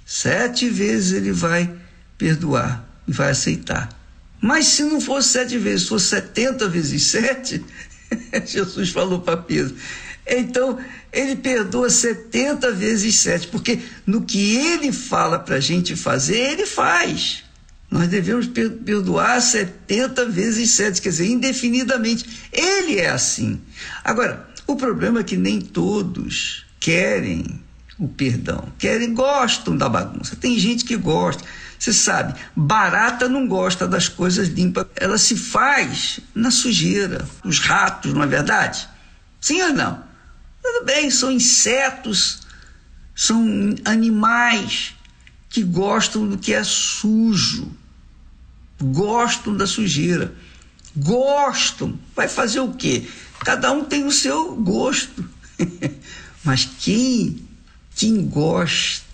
sete 0.06 0.70
vezes 0.70 1.14
ele 1.14 1.32
vai 1.32 1.74
perdoar 2.16 2.88
e 3.08 3.12
vai 3.12 3.32
aceitar. 3.32 3.90
Mas 4.40 4.68
se 4.68 4.84
não 4.84 5.02
fosse 5.02 5.30
sete 5.30 5.58
vezes, 5.58 5.88
fosse 5.88 6.10
setenta 6.10 6.70
vezes 6.70 7.08
sete, 7.08 7.66
Jesus 8.46 8.92
falou 8.92 9.20
para 9.20 9.36
Pedro. 9.36 9.76
Então, 10.28 10.78
ele 11.12 11.38
perdoa 11.38 11.90
setenta 11.90 12.72
vezes 12.72 13.16
sete, 13.16 13.48
porque 13.48 13.80
no 14.06 14.22
que 14.22 14.58
ele 14.58 14.92
fala 14.92 15.40
para 15.40 15.56
a 15.56 15.60
gente 15.60 15.96
fazer, 15.96 16.38
ele 16.38 16.68
faz. 16.68 17.47
Nós 17.90 18.08
devemos 18.10 18.48
perdoar 18.48 19.42
setenta 19.42 20.26
vezes 20.26 20.72
sete, 20.72 21.02
quer 21.02 21.10
dizer, 21.10 21.28
indefinidamente. 21.28 22.50
Ele 22.52 23.00
é 23.00 23.10
assim. 23.10 23.62
Agora, 24.04 24.50
o 24.66 24.76
problema 24.76 25.22
é 25.22 25.24
que 25.24 25.38
nem 25.38 25.62
todos 25.62 26.66
querem 26.80 27.62
o 27.98 28.08
perdão, 28.08 28.72
querem, 28.78 29.14
gostam 29.14 29.76
da 29.76 29.90
bagunça. 29.90 30.36
Tem 30.36 30.60
gente 30.60 30.86
que 30.86 30.96
gosta. 30.96 31.44
Você 31.80 31.94
sabe, 31.94 32.40
barata 32.56 33.30
não 33.30 33.48
gosta 33.48 33.88
das 33.88 34.08
coisas 34.08 34.50
limpas, 34.50 34.86
ela 34.96 35.18
se 35.18 35.36
faz 35.36 36.20
na 36.34 36.52
sujeira. 36.52 37.28
Os 37.44 37.60
ratos, 37.60 38.14
não 38.14 38.24
é 38.24 38.28
verdade? 38.28 38.88
Sim 39.40 39.62
ou 39.62 39.74
não? 39.74 40.04
Tudo 40.62 40.86
bem, 40.86 41.10
são 41.10 41.32
insetos, 41.32 42.42
são 43.16 43.76
animais 43.86 44.96
que 45.50 45.64
gostam 45.64 46.28
do 46.28 46.38
que 46.38 46.54
é 46.54 46.64
sujo, 46.64 47.72
gostam 48.82 49.56
da 49.56 49.66
sujeira, 49.66 50.34
gostam. 50.96 51.98
Vai 52.16 52.28
fazer 52.28 52.60
o 52.60 52.74
quê? 52.74 53.06
Cada 53.40 53.72
um 53.72 53.84
tem 53.84 54.06
o 54.06 54.12
seu 54.12 54.56
gosto. 54.56 55.28
Mas 56.44 56.68
quem, 56.80 57.44
quem 57.96 58.26
gosta 58.26 59.06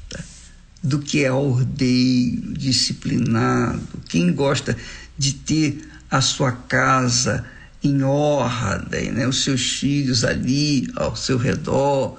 do 0.82 1.00
que 1.00 1.24
é 1.24 1.32
ordeiro, 1.32 2.53
disciplinado, 2.53 3.82
quem 4.10 4.34
gosta 4.34 4.77
de 5.17 5.34
ter 5.34 5.89
a 6.12 6.22
sua 6.22 6.51
casa 6.51 7.46
em 7.84 8.03
ordem, 8.03 9.12
né? 9.12 9.27
os 9.27 9.43
seus 9.43 9.62
filhos 9.79 10.24
ali 10.24 10.89
ao 10.96 11.15
seu 11.15 11.38
redor, 11.38 12.17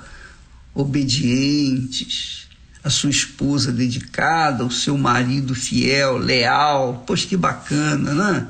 obedientes, 0.74 2.43
a 2.84 2.90
sua 2.90 3.08
esposa 3.08 3.72
dedicada, 3.72 4.62
o 4.62 4.70
seu 4.70 4.98
marido 4.98 5.54
fiel, 5.54 6.18
leal. 6.18 7.02
Poxa, 7.06 7.26
que 7.26 7.36
bacana, 7.36 8.12
né? 8.12 8.46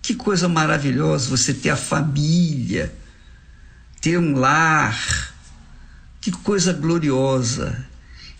Que 0.00 0.14
coisa 0.14 0.48
maravilhosa 0.48 1.28
você 1.28 1.52
ter 1.52 1.68
a 1.68 1.76
família, 1.76 2.94
ter 4.00 4.18
um 4.18 4.38
lar. 4.38 5.34
Que 6.18 6.32
coisa 6.32 6.72
gloriosa. 6.72 7.86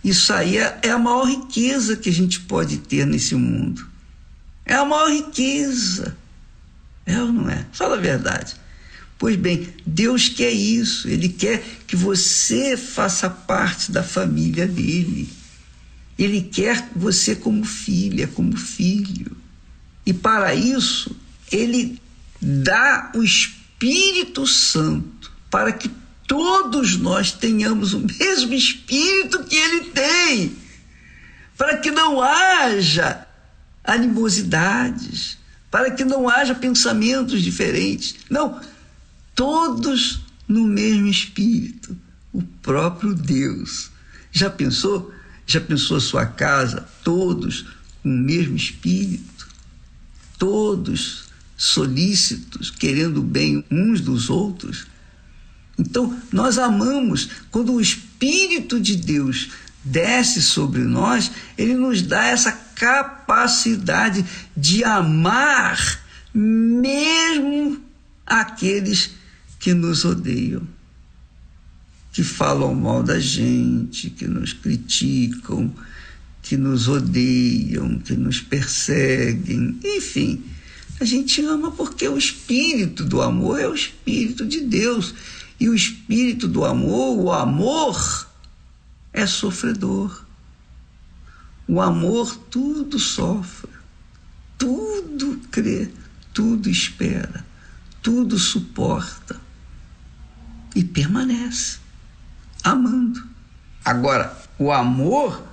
Isso 0.03 0.33
aí 0.33 0.57
é, 0.57 0.79
é 0.83 0.91
a 0.91 0.99
maior 0.99 1.25
riqueza 1.25 1.95
que 1.95 2.09
a 2.09 2.13
gente 2.13 2.41
pode 2.41 2.79
ter 2.79 3.07
nesse 3.07 3.35
mundo. 3.35 3.87
É 4.65 4.75
a 4.75 4.85
maior 4.85 5.11
riqueza. 5.11 6.17
É 7.05 7.21
ou 7.21 7.31
não 7.31 7.51
é? 7.51 7.67
Fala 7.73 7.97
a 7.97 8.01
verdade. 8.01 8.57
Pois 9.19 9.35
bem, 9.35 9.69
Deus 9.85 10.29
quer 10.29 10.53
isso. 10.53 11.09
Ele 11.09 11.29
quer 11.29 11.63
que 11.87 11.97
você 11.97 12.77
faça 12.77 13.29
parte 13.29 13.91
da 13.91 14.03
família 14.03 14.67
dele. 14.67 15.29
Ele 16.17 16.41
quer 16.43 16.89
você 16.95 17.35
como 17.35 17.65
filha, 17.65 18.29
como 18.29 18.57
filho. 18.57 19.37
E 20.07 20.15
para 20.15 20.55
isso, 20.55 21.17
ele 21.51 22.01
dá 22.41 23.11
o 23.15 23.23
Espírito 23.23 24.47
Santo 24.47 25.33
para 25.51 25.73
que 25.73 25.91
todos 26.27 26.97
nós 26.97 27.33
tenhamos 27.33 27.95
o 27.95 28.01
mesmo 28.01 28.53
espírito 28.53 29.45
que 29.45 29.57
ele 29.57 29.91
tem, 29.91 30.57
para 31.57 31.79
que 31.79 31.91
não 31.91 32.23
haja 32.23 33.27
animosidades, 33.83 35.39
para 35.71 35.91
que 35.91 36.05
não 36.05 36.29
haja 36.29 36.55
pensamentos 36.55 37.43
diferentes. 37.43 38.17
Não, 38.29 38.61
todos 39.39 40.19
no 40.49 40.65
mesmo 40.65 41.07
espírito, 41.07 41.97
o 42.33 42.43
próprio 42.43 43.15
Deus. 43.15 43.89
Já 44.33 44.51
pensou? 44.51 45.15
Já 45.47 45.61
pensou 45.61 46.01
sua 46.01 46.27
casa, 46.27 46.89
todos 47.05 47.65
com 48.03 48.09
o 48.09 48.19
mesmo 48.19 48.57
espírito, 48.57 49.47
todos 50.37 51.29
solícitos, 51.57 52.69
querendo 52.69 53.23
bem 53.23 53.65
uns 53.71 54.01
dos 54.01 54.29
outros? 54.29 54.89
Então, 55.79 56.21
nós 56.33 56.59
amamos 56.59 57.29
quando 57.49 57.75
o 57.75 57.81
Espírito 57.81 58.81
de 58.81 58.97
Deus 58.97 59.51
desce 59.85 60.43
sobre 60.43 60.81
nós, 60.81 61.31
ele 61.57 61.75
nos 61.75 62.03
dá 62.03 62.25
essa 62.25 62.51
capacidade 62.51 64.27
de 64.57 64.83
amar 64.83 66.03
mesmo 66.35 67.81
aqueles 68.27 69.07
que 69.07 69.19
nos 69.67 70.05
odeiam, 70.05 70.63
que 72.13 72.23
falam 72.23 72.75
mal 72.75 73.03
da 73.03 73.19
gente, 73.19 74.11
que 74.11 74.27
nos 74.27 74.53
criticam, 74.53 75.73
que 76.43 76.57
nos 76.57 76.89
odeiam, 76.89 77.99
que 77.99 78.15
nos 78.15 78.41
perseguem, 78.41 79.79
enfim. 79.85 80.43
A 81.01 81.05
gente 81.05 81.43
ama 81.43 81.71
porque 81.71 82.09
o 82.09 82.19
espírito 82.19 83.05
do 83.05 83.23
amor 83.23 83.61
é 83.61 83.69
o 83.69 83.75
espírito 83.75 84.47
de 84.47 84.61
Deus 84.61 85.15
e 85.61 85.69
o 85.69 85.75
espírito 85.75 86.49
do 86.49 86.65
amor, 86.65 87.19
o 87.19 87.33
amor, 87.33 88.29
é 89.13 89.27
sofredor. 89.27 90.25
O 91.69 91.81
amor 91.81 92.35
tudo 92.51 92.99
sofre, 92.99 93.71
tudo 94.57 95.41
crê, 95.51 95.91
tudo 96.33 96.71
espera, 96.71 97.45
tudo 98.03 98.39
suporta 98.39 99.48
e 100.75 100.85
permanece 100.85 101.79
amando. 102.63 103.23
Agora, 103.85 104.37
o 104.59 104.71
amor 104.71 105.47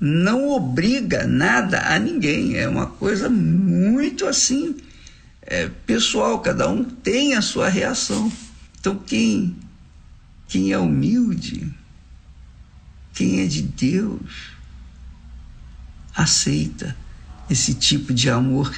não 0.00 0.48
obriga 0.48 1.26
nada 1.26 1.94
a 1.94 1.98
ninguém, 1.98 2.56
é 2.56 2.68
uma 2.68 2.86
coisa 2.86 3.28
muito 3.28 4.26
assim, 4.26 4.76
é, 5.42 5.68
pessoal, 5.86 6.40
cada 6.40 6.68
um 6.68 6.84
tem 6.84 7.34
a 7.34 7.42
sua 7.42 7.68
reação. 7.68 8.32
Então, 8.78 8.96
quem, 8.96 9.56
quem 10.48 10.72
é 10.72 10.78
humilde, 10.78 11.72
quem 13.14 13.40
é 13.40 13.46
de 13.46 13.62
Deus, 13.62 14.52
aceita 16.14 16.96
esse 17.48 17.74
tipo 17.74 18.12
de 18.14 18.30
amor 18.30 18.74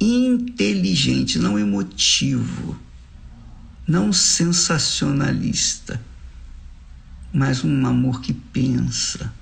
inteligente, 0.00 1.38
não 1.38 1.58
emotivo, 1.58 2.78
não 3.88 4.12
sensacionalista, 4.12 6.00
mas 7.32 7.64
um 7.64 7.86
amor 7.86 8.20
que 8.20 8.32
pensa, 8.32 9.32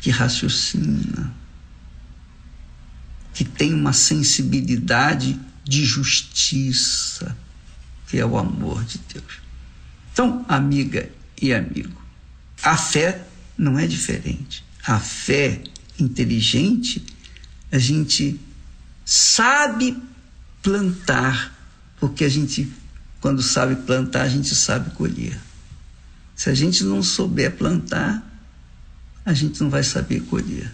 que 0.00 0.10
raciocina, 0.10 1.32
que 3.32 3.44
tem 3.44 3.72
uma 3.72 3.92
sensibilidade 3.92 5.38
de 5.64 5.84
justiça 5.84 7.36
que 8.12 8.18
é 8.18 8.26
o 8.26 8.36
amor 8.36 8.84
de 8.84 9.00
Deus. 9.10 9.40
Então, 10.12 10.44
amiga 10.46 11.10
e 11.40 11.54
amigo, 11.54 11.98
a 12.62 12.76
fé 12.76 13.26
não 13.56 13.78
é 13.78 13.86
diferente. 13.86 14.62
A 14.86 15.00
fé 15.00 15.62
inteligente, 15.98 17.02
a 17.72 17.78
gente 17.78 18.38
sabe 19.02 19.96
plantar, 20.62 21.58
porque 21.98 22.22
a 22.24 22.28
gente, 22.28 22.70
quando 23.22 23.40
sabe 23.40 23.76
plantar, 23.76 24.22
a 24.22 24.28
gente 24.28 24.52
sabe 24.52 24.90
colher. 24.90 25.38
Se 26.34 26.50
a 26.50 26.54
gente 26.54 26.82
não 26.82 27.04
souber 27.04 27.52
plantar, 27.52 28.20
a 29.24 29.32
gente 29.32 29.62
não 29.62 29.70
vai 29.70 29.84
saber 29.84 30.22
colher. 30.22 30.68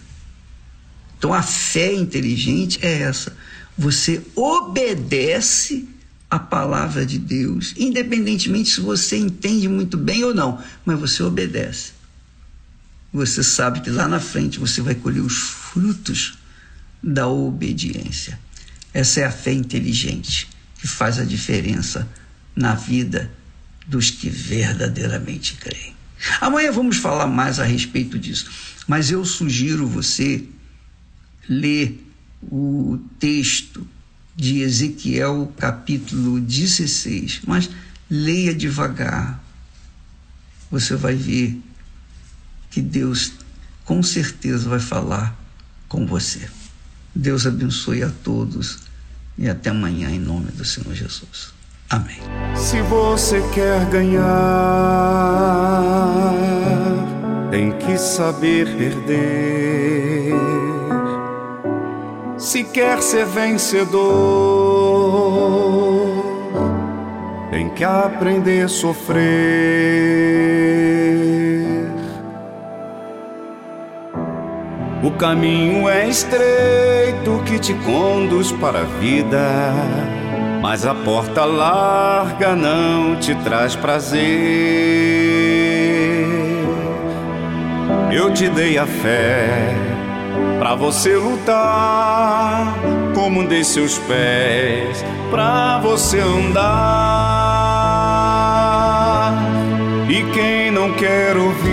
Então 1.15 1.31
a 1.31 1.43
fé 1.43 1.93
inteligente 1.93 2.79
é 2.81 3.03
essa. 3.03 3.37
Você 3.77 4.23
obedece 4.35 5.87
a 6.27 6.39
palavra 6.39 7.05
de 7.05 7.19
Deus, 7.19 7.75
independentemente 7.77 8.71
se 8.71 8.81
você 8.81 9.15
entende 9.15 9.67
muito 9.67 9.95
bem 9.95 10.23
ou 10.23 10.33
não, 10.33 10.59
mas 10.83 10.99
você 10.99 11.21
obedece. 11.21 11.91
Você 13.13 13.43
sabe 13.43 13.81
que 13.81 13.91
lá 13.91 14.07
na 14.07 14.19
frente 14.19 14.57
você 14.57 14.81
vai 14.81 14.95
colher 14.95 15.21
os 15.21 15.37
frutos 15.37 16.39
da 17.01 17.27
obediência. 17.27 18.39
Essa 18.91 19.19
é 19.19 19.25
a 19.25 19.31
fé 19.31 19.53
inteligente 19.53 20.49
que 20.81 20.87
faz 20.87 21.19
a 21.19 21.23
diferença 21.23 22.07
na 22.59 22.75
vida 22.75 23.31
dos 23.87 24.11
que 24.11 24.29
verdadeiramente 24.29 25.55
creem. 25.55 25.95
Amanhã 26.41 26.73
vamos 26.73 26.97
falar 26.97 27.25
mais 27.25 27.57
a 27.57 27.63
respeito 27.63 28.19
disso, 28.19 28.51
mas 28.85 29.09
eu 29.09 29.23
sugiro 29.23 29.87
você 29.87 30.43
ler 31.47 32.05
o 32.43 32.99
texto 33.17 33.87
de 34.35 34.59
Ezequiel, 34.59 35.53
capítulo 35.57 36.41
16, 36.41 37.41
mas 37.47 37.69
leia 38.09 38.53
devagar. 38.53 39.41
Você 40.69 40.97
vai 40.97 41.15
ver 41.15 41.57
que 42.69 42.81
Deus 42.81 43.31
com 43.85 44.03
certeza 44.03 44.67
vai 44.67 44.79
falar 44.79 45.33
com 45.87 46.05
você. 46.05 46.49
Deus 47.15 47.47
abençoe 47.47 48.03
a 48.03 48.09
todos 48.09 48.79
e 49.37 49.47
até 49.47 49.69
amanhã 49.69 50.09
em 50.09 50.19
nome 50.19 50.51
do 50.51 50.65
Senhor 50.65 50.93
Jesus. 50.93 51.58
Amém. 51.89 52.19
Se 52.55 52.79
você 52.83 53.41
quer 53.51 53.83
ganhar, 53.85 54.23
tem 57.49 57.71
que 57.71 57.97
saber 57.97 58.67
perder. 58.77 60.33
Se 62.37 62.63
quer 62.63 63.01
ser 63.01 63.25
vencedor, 63.25 64.03
tem 67.49 67.69
que 67.69 67.83
aprender 67.83 68.65
a 68.65 68.67
sofrer. 68.67 69.19
O 75.01 75.09
caminho 75.11 75.89
é 75.89 76.07
estreito 76.07 77.41
que 77.45 77.57
te 77.57 77.73
conduz 77.73 78.51
para 78.51 78.81
a 78.81 78.83
vida 78.83 80.28
mas 80.61 80.85
a 80.85 80.93
porta 80.93 81.45
larga 81.45 82.55
não 82.55 83.15
te 83.15 83.33
traz 83.35 83.75
prazer. 83.75 84.19
Eu 88.11 88.33
te 88.33 88.49
dei 88.49 88.77
a 88.77 88.85
fé 88.85 89.73
para 90.59 90.75
você 90.75 91.15
lutar, 91.15 92.73
como 93.15 93.47
dei 93.47 93.63
seus 93.63 93.97
pés 93.99 95.05
para 95.31 95.79
você 95.79 96.19
andar. 96.19 96.69
E 100.09 100.23
quem 100.33 100.71
não 100.71 100.91
quer 100.93 101.37
ouvir 101.37 101.69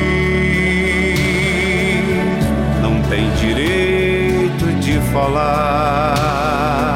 não 2.81 3.03
tem 3.09 3.31
direito 3.40 4.66
de 4.81 5.01
falar 5.12 6.96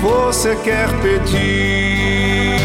você 0.00 0.56
quer 0.56 0.88
pedir, 1.00 2.56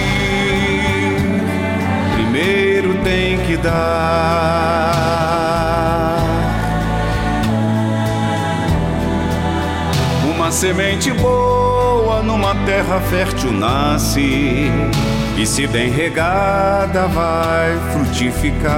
primeiro 2.14 2.96
tem 3.04 3.38
que 3.40 3.58
dar. 3.58 4.94
Uma 10.36 10.52
semente 10.52 11.12
boa 11.12 12.22
numa 12.22 12.54
terra 12.66 13.00
fértil 13.02 13.52
nasce, 13.52 14.72
e 15.38 15.46
se 15.46 15.66
bem 15.68 15.90
regada 15.90 17.08
vai 17.08 17.78
frutificar. 17.92 18.74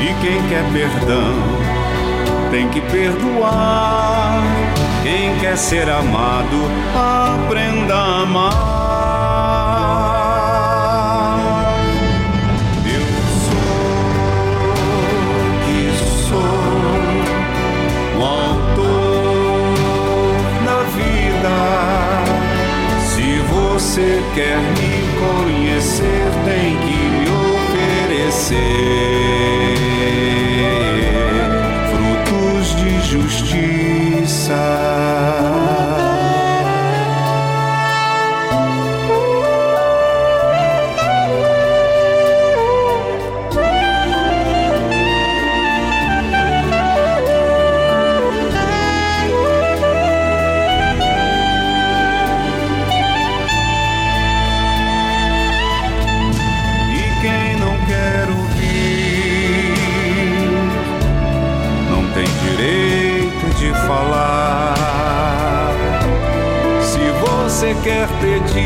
E 0.00 0.14
quem 0.24 0.42
quer 0.48 0.64
perdão 0.72 1.55
tem 2.56 2.70
que 2.70 2.80
perdoar. 2.80 4.42
Quem 5.02 5.38
quer 5.40 5.58
ser 5.58 5.90
amado, 5.90 6.56
aprenda 6.94 7.94
a 7.94 8.22
amar. 8.22 8.52
Eu 12.86 13.06
sou 13.44 13.76
que 15.66 15.80
sou 16.28 16.56
o 18.18 18.20
autor 18.24 19.74
da 20.64 20.78
vida. 20.96 21.56
Se 23.00 23.28
você 23.52 24.08
quer 24.34 24.58
me 24.78 24.94
conhecer, 25.20 26.24
tem 26.46 26.74
que 26.78 26.98
me 27.10 27.26
oferecer 28.14 29.25
quer 67.82 68.06
pedir, 68.20 68.58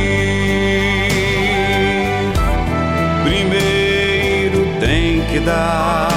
primeiro 3.23 4.67
tem 4.81 5.23
que 5.27 5.39
dar. 5.39 6.09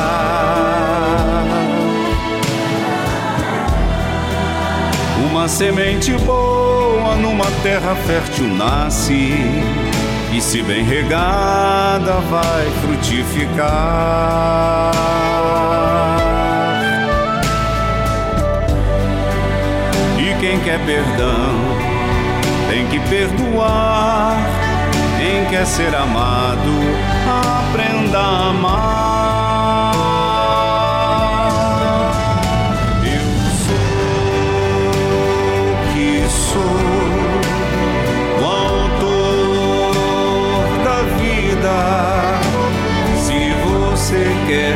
Uma 5.29 5.47
semente 5.47 6.13
boa 6.25 7.15
numa 7.17 7.45
terra 7.61 7.93
fértil 8.07 8.47
nasce, 8.47 9.35
e 10.33 10.41
se 10.41 10.63
bem 10.63 10.83
regada 10.83 12.13
vai 12.21 12.65
frutificar. 12.81 14.91
E 20.17 20.33
quem 20.39 20.59
quer 20.61 20.79
perdão 20.85 21.62
perdoar. 23.13 24.35
Quem 25.19 25.45
quer 25.45 25.65
ser 25.67 25.93
amado, 25.95 26.73
aprenda 27.69 28.17
a 28.17 28.49
amar. 28.49 29.93
Eu 33.05 33.25
sou 33.63 33.77
que 35.93 36.09
sou 36.27 36.77
o 38.41 38.43
autor 38.45 39.93
da 40.83 40.99
vida. 41.19 41.77
Se 43.15 43.39
você 43.63 44.23
quer 44.47 44.73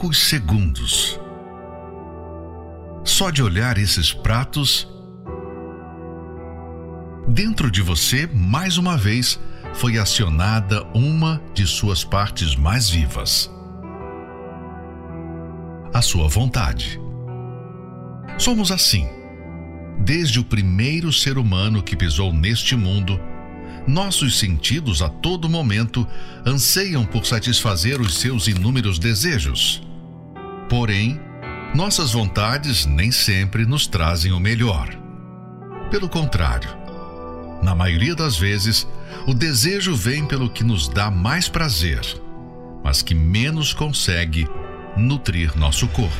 poucos 0.00 0.28
segundos. 0.30 1.20
Só 3.04 3.28
de 3.30 3.42
olhar 3.42 3.76
esses 3.76 4.14
pratos, 4.14 4.88
dentro 7.28 7.70
de 7.70 7.82
você, 7.82 8.26
mais 8.32 8.78
uma 8.78 8.96
vez, 8.96 9.38
foi 9.74 9.98
acionada 9.98 10.82
uma 10.94 11.42
de 11.52 11.66
suas 11.66 12.02
partes 12.02 12.56
mais 12.56 12.88
vivas 12.88 13.50
a 15.92 16.00
sua 16.00 16.28
vontade. 16.28 17.00
Somos 18.38 18.70
assim. 18.70 19.06
Desde 19.98 20.38
o 20.38 20.44
primeiro 20.44 21.12
ser 21.12 21.36
humano 21.36 21.82
que 21.82 21.96
pisou 21.96 22.32
neste 22.32 22.76
mundo, 22.76 23.20
nossos 23.88 24.38
sentidos 24.38 25.02
a 25.02 25.08
todo 25.08 25.48
momento 25.48 26.06
anseiam 26.46 27.04
por 27.04 27.26
satisfazer 27.26 28.00
os 28.00 28.14
seus 28.14 28.46
inúmeros 28.46 28.98
desejos. 28.98 29.89
Porém, 30.70 31.20
nossas 31.74 32.12
vontades 32.12 32.86
nem 32.86 33.10
sempre 33.10 33.66
nos 33.66 33.88
trazem 33.88 34.30
o 34.30 34.38
melhor. 34.38 34.88
Pelo 35.90 36.08
contrário, 36.08 36.70
na 37.60 37.74
maioria 37.74 38.14
das 38.14 38.38
vezes, 38.38 38.86
o 39.26 39.34
desejo 39.34 39.96
vem 39.96 40.24
pelo 40.24 40.48
que 40.48 40.62
nos 40.62 40.88
dá 40.88 41.10
mais 41.10 41.48
prazer, 41.48 42.00
mas 42.84 43.02
que 43.02 43.16
menos 43.16 43.74
consegue 43.74 44.48
nutrir 44.96 45.58
nosso 45.58 45.88
corpo. 45.88 46.14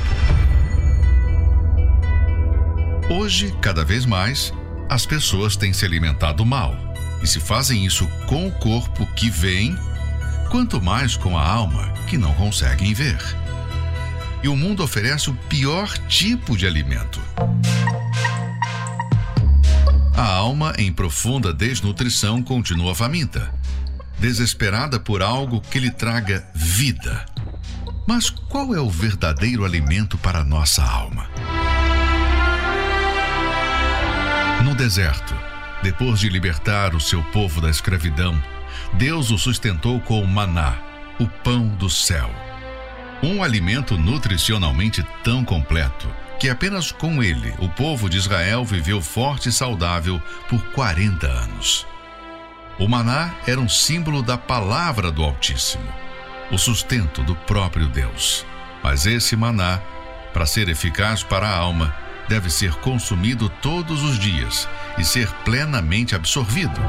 Hoje, 3.09 3.55
cada 3.61 3.85
vez 3.85 4.05
mais, 4.05 4.53
as 4.89 5.07
pessoas 5.07 5.55
têm 5.55 5.73
se 5.73 5.85
alimentado 5.85 6.45
mal. 6.45 6.77
E 7.23 7.27
se 7.27 7.39
fazem 7.39 7.87
isso 7.87 8.09
com 8.27 8.49
o 8.49 8.53
corpo 8.53 9.07
que 9.15 9.31
vem, 9.31 9.79
quanto 10.51 10.83
mais 10.83 11.17
com 11.17 11.39
a 11.39 11.49
alma 11.49 11.93
que 12.09 12.19
não 12.19 12.35
conseguem 12.35 12.93
ver. 12.93 13.19
E 14.43 14.49
o 14.49 14.57
mundo 14.57 14.83
oferece 14.83 15.29
o 15.29 15.35
pior 15.35 15.89
tipo 16.09 16.57
de 16.57 16.67
alimento. 16.67 17.21
A 20.17 20.27
alma, 20.27 20.75
em 20.79 20.93
profunda 20.93 21.53
desnutrição, 21.53 22.43
continua 22.43 22.95
faminta, 22.95 23.53
desesperada 24.19 25.01
por 25.01 25.23
algo 25.23 25.61
que 25.61 25.79
lhe 25.79 25.91
traga 25.91 26.47
vida. 26.55 27.25
Mas 28.07 28.29
qual 28.29 28.75
é 28.75 28.81
o 28.81 28.91
verdadeiro 28.91 29.65
alimento 29.65 30.19
para 30.19 30.45
nossa 30.45 30.83
alma? 30.83 31.29
No 34.65 34.75
deserto, 34.75 35.35
depois 35.83 36.19
de 36.19 36.29
libertar 36.29 36.95
o 36.95 37.01
seu 37.01 37.23
povo 37.25 37.61
da 37.61 37.71
escravidão, 37.71 38.41
Deus 38.95 39.31
o 39.31 39.39
sustentou 39.39 40.01
com 40.01 40.21
o 40.21 40.27
maná, 40.27 40.79
o 41.19 41.27
pão 41.27 41.69
do 41.69 41.89
céu. 41.89 42.31
Um 43.23 43.43
alimento 43.43 43.97
nutricionalmente 43.99 45.05
tão 45.23 45.45
completo 45.45 46.09
que 46.39 46.49
apenas 46.49 46.91
com 46.91 47.23
ele 47.23 47.53
o 47.59 47.69
povo 47.69 48.09
de 48.09 48.17
Israel 48.17 48.65
viveu 48.65 49.03
forte 49.03 49.51
e 49.51 49.53
saudável 49.53 50.21
por 50.49 50.63
40 50.73 51.27
anos. 51.27 51.87
O 52.79 52.89
maná 52.89 53.35
era 53.47 53.61
um 53.61 53.69
símbolo 53.69 54.23
da 54.23 54.39
palavra 54.39 55.13
do 55.13 55.23
Altíssimo 55.23 56.01
o 56.51 56.59
sustento 56.59 57.23
do 57.23 57.35
próprio 57.35 57.89
Deus. 57.89 58.45
Mas 58.83 59.07
esse 59.07 59.37
maná, 59.37 59.81
para 60.33 60.47
ser 60.47 60.69
eficaz 60.69 61.23
para 61.23 61.49
a 61.49 61.57
alma, 61.57 61.95
deve 62.29 62.51
ser 62.51 62.75
consumido 62.77 63.49
todos 63.49 64.03
os 64.03 64.19
dias 64.19 64.69
e 64.99 65.05
ser 65.05 65.31
plenamente 65.45 66.15
absorvido. 66.15 66.81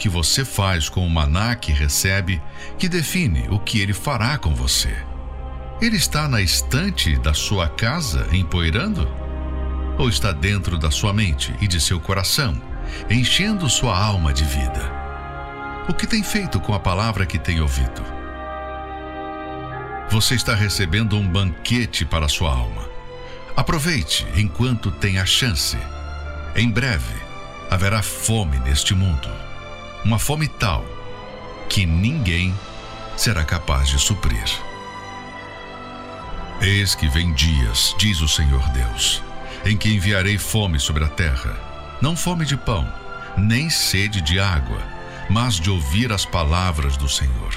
Que 0.00 0.08
você 0.08 0.46
faz 0.46 0.88
com 0.88 1.06
o 1.06 1.10
maná 1.10 1.54
que 1.54 1.72
recebe 1.72 2.40
que 2.78 2.88
define 2.88 3.46
o 3.50 3.58
que 3.58 3.80
ele 3.80 3.92
fará 3.92 4.38
com 4.38 4.54
você. 4.54 4.96
Ele 5.78 5.98
está 5.98 6.26
na 6.26 6.40
estante 6.40 7.18
da 7.18 7.34
sua 7.34 7.68
casa 7.68 8.26
empoeirando? 8.32 9.06
Ou 9.98 10.08
está 10.08 10.32
dentro 10.32 10.78
da 10.78 10.90
sua 10.90 11.12
mente 11.12 11.54
e 11.60 11.68
de 11.68 11.78
seu 11.78 12.00
coração, 12.00 12.58
enchendo 13.10 13.68
sua 13.68 13.94
alma 13.94 14.32
de 14.32 14.42
vida? 14.42 14.90
O 15.86 15.92
que 15.92 16.06
tem 16.06 16.22
feito 16.22 16.58
com 16.60 16.72
a 16.72 16.80
palavra 16.80 17.26
que 17.26 17.38
tem 17.38 17.60
ouvido? 17.60 18.02
Você 20.08 20.34
está 20.34 20.54
recebendo 20.54 21.14
um 21.14 21.28
banquete 21.28 22.06
para 22.06 22.26
sua 22.26 22.50
alma. 22.50 22.88
Aproveite 23.54 24.26
enquanto 24.34 24.90
tem 24.90 25.18
a 25.18 25.26
chance. 25.26 25.76
Em 26.56 26.70
breve 26.70 27.14
haverá 27.70 28.02
fome 28.02 28.58
neste 28.60 28.94
mundo. 28.94 29.49
Uma 30.04 30.18
fome 30.18 30.48
tal 30.48 30.84
que 31.68 31.86
ninguém 31.86 32.54
será 33.16 33.44
capaz 33.44 33.88
de 33.88 33.98
suprir. 33.98 34.44
Eis 36.60 36.94
que 36.94 37.08
vem 37.08 37.32
dias, 37.32 37.94
diz 37.98 38.20
o 38.20 38.28
Senhor 38.28 38.66
Deus, 38.70 39.22
em 39.64 39.76
que 39.76 39.94
enviarei 39.94 40.36
fome 40.36 40.78
sobre 40.78 41.04
a 41.04 41.08
terra, 41.08 41.56
não 42.02 42.16
fome 42.16 42.44
de 42.44 42.56
pão, 42.56 42.86
nem 43.36 43.70
sede 43.70 44.20
de 44.20 44.40
água 44.40 45.00
mas 45.30 45.60
de 45.60 45.70
ouvir 45.70 46.12
as 46.12 46.26
palavras 46.26 46.96
do 46.96 47.08
Senhor. 47.08 47.54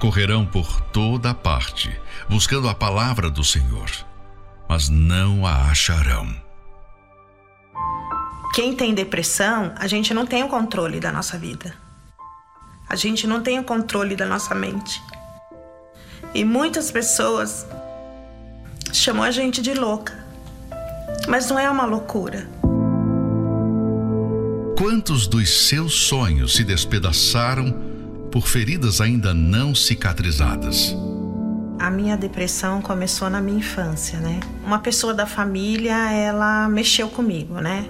Correrão 0.00 0.46
por 0.46 0.80
toda 0.80 1.34
parte, 1.34 1.94
buscando 2.28 2.68
a 2.68 2.74
palavra 2.74 3.30
do 3.30 3.44
Senhor, 3.44 3.90
mas 4.66 4.88
não 4.88 5.46
a 5.46 5.70
acharão. 5.70 6.34
Quem 8.56 8.74
tem 8.74 8.94
depressão, 8.94 9.74
a 9.76 9.86
gente 9.86 10.14
não 10.14 10.24
tem 10.24 10.42
o 10.42 10.48
controle 10.48 10.98
da 10.98 11.12
nossa 11.12 11.36
vida. 11.36 11.74
A 12.88 12.96
gente 12.96 13.26
não 13.26 13.42
tem 13.42 13.58
o 13.58 13.62
controle 13.62 14.16
da 14.16 14.24
nossa 14.24 14.54
mente. 14.54 14.98
E 16.32 16.42
muitas 16.42 16.90
pessoas 16.90 17.66
chamam 18.94 19.24
a 19.24 19.30
gente 19.30 19.60
de 19.60 19.74
louca. 19.74 20.14
Mas 21.28 21.50
não 21.50 21.58
é 21.58 21.68
uma 21.68 21.84
loucura. 21.84 22.48
Quantos 24.78 25.26
dos 25.26 25.68
seus 25.68 25.92
sonhos 25.92 26.54
se 26.54 26.64
despedaçaram 26.64 27.78
por 28.32 28.48
feridas 28.48 29.02
ainda 29.02 29.34
não 29.34 29.74
cicatrizadas? 29.74 30.96
A 31.78 31.90
minha 31.90 32.16
depressão 32.16 32.80
começou 32.80 33.28
na 33.28 33.38
minha 33.38 33.58
infância, 33.58 34.18
né? 34.18 34.40
Uma 34.64 34.78
pessoa 34.78 35.12
da 35.12 35.26
família, 35.26 36.10
ela 36.10 36.70
mexeu 36.70 37.10
comigo, 37.10 37.60
né? 37.60 37.86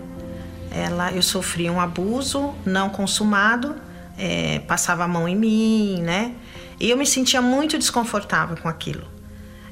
Ela, 0.77 1.13
eu 1.13 1.23
sofri 1.23 1.71
um 1.71 1.81
abuso 1.81 2.55
não 2.65 2.91
consumado, 2.91 3.75
é, 4.19 4.59
passava 4.61 5.05
a 5.05 5.09
mão 5.09 5.27
em 5.27 5.35
mim, 5.35 6.03
né? 6.03 6.33
E 6.79 6.91
eu 6.91 6.97
me 6.97 7.07
sentia 7.07 7.41
muito 7.41 7.79
desconfortável 7.79 8.57
com 8.57 8.69
aquilo. 8.69 9.05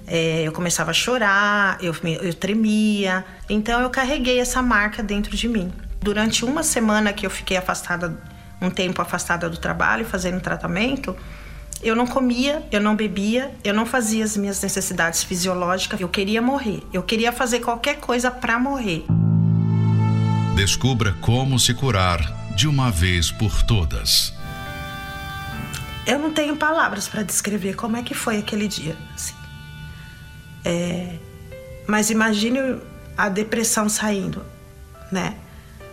É, 0.07 0.43
eu 0.43 0.53
começava 0.53 0.91
a 0.91 0.95
chorar, 0.95 1.79
eu, 1.83 1.95
eu 2.23 2.35
tremia. 2.35 3.25
Então 3.49 3.81
eu 3.81 3.91
carreguei 3.91 4.39
essa 4.39 4.63
marca 4.63 5.03
dentro 5.03 5.37
de 5.37 5.49
mim. 5.49 5.73
Durante 6.01 6.45
uma 6.45 6.63
semana 6.63 7.13
que 7.13 7.27
eu 7.27 7.31
fiquei 7.31 7.57
afastada, 7.57 8.19
um 8.61 8.71
tempo 8.71 9.01
afastada 9.01 9.49
do 9.49 9.57
trabalho, 9.57 10.05
fazendo 10.05 10.41
tratamento, 10.41 11.17
eu 11.83 11.95
não 11.95 12.07
comia, 12.07 12.63
eu 12.73 12.81
não 12.81 12.97
bebia, 12.97 13.51
eu 13.63 13.75
não 13.75 13.85
fazia 13.85 14.25
as 14.25 14.37
minhas 14.37 14.63
necessidades 14.63 15.23
fisiológicas. 15.23 16.01
Eu 16.01 16.09
queria 16.09 16.41
morrer. 16.41 16.83
Eu 16.93 17.03
queria 17.03 17.33
fazer 17.33 17.61
qualquer 17.61 17.97
coisa 17.97 18.31
para 18.31 18.59
morrer. 18.59 19.05
Descubra 20.55 21.13
como 21.21 21.59
se 21.59 21.75
curar 21.75 22.21
de 22.55 22.69
uma 22.69 22.89
vez 22.89 23.33
por 23.33 23.65
todas. 23.65 24.33
Eu 26.07 26.17
não 26.21 26.33
tenho 26.33 26.57
palavras 26.57 27.09
para 27.09 27.25
descrever 27.25 27.75
como 27.75 27.97
é 27.97 28.03
que 28.05 28.15
foi 28.15 28.39
aquele 28.39 28.69
dia. 28.69 28.97
Assim. 29.13 29.35
É... 30.65 31.19
Mas 31.89 32.09
imagine 32.09 32.81
a 33.17 33.29
depressão 33.29 33.89
saindo, 33.89 34.45
né? 35.11 35.35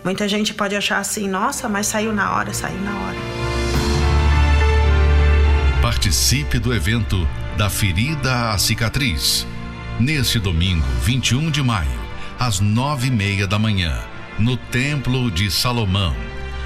Muita 0.03 0.27
gente 0.27 0.53
pode 0.53 0.75
achar 0.75 0.99
assim, 0.99 1.27
nossa, 1.27 1.67
mas 1.67 1.87
saiu 1.87 2.13
na 2.13 2.35
hora, 2.35 2.53
saiu 2.53 2.79
na 2.81 2.99
hora. 2.99 3.17
Participe 5.81 6.59
do 6.59 6.71
evento 6.71 7.27
Da 7.57 7.67
Ferida 7.67 8.51
à 8.51 8.57
Cicatriz. 8.59 9.47
Neste 9.99 10.39
domingo, 10.39 10.85
21 11.03 11.49
de 11.49 11.63
maio, 11.63 11.99
às 12.39 12.59
nove 12.59 13.07
e 13.07 13.11
meia 13.11 13.45
da 13.45 13.59
manhã, 13.59 14.10
no 14.41 14.57
Templo 14.57 15.29
de 15.29 15.51
Salomão, 15.51 16.15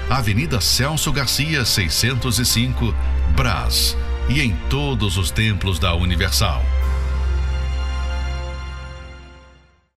Avenida 0.08 0.62
Celso 0.62 1.12
Garcia, 1.12 1.62
605, 1.62 2.94
Brás, 3.36 3.96
e 4.30 4.40
em 4.40 4.56
todos 4.70 5.18
os 5.18 5.30
templos 5.30 5.78
da 5.78 5.94
Universal. 5.94 6.64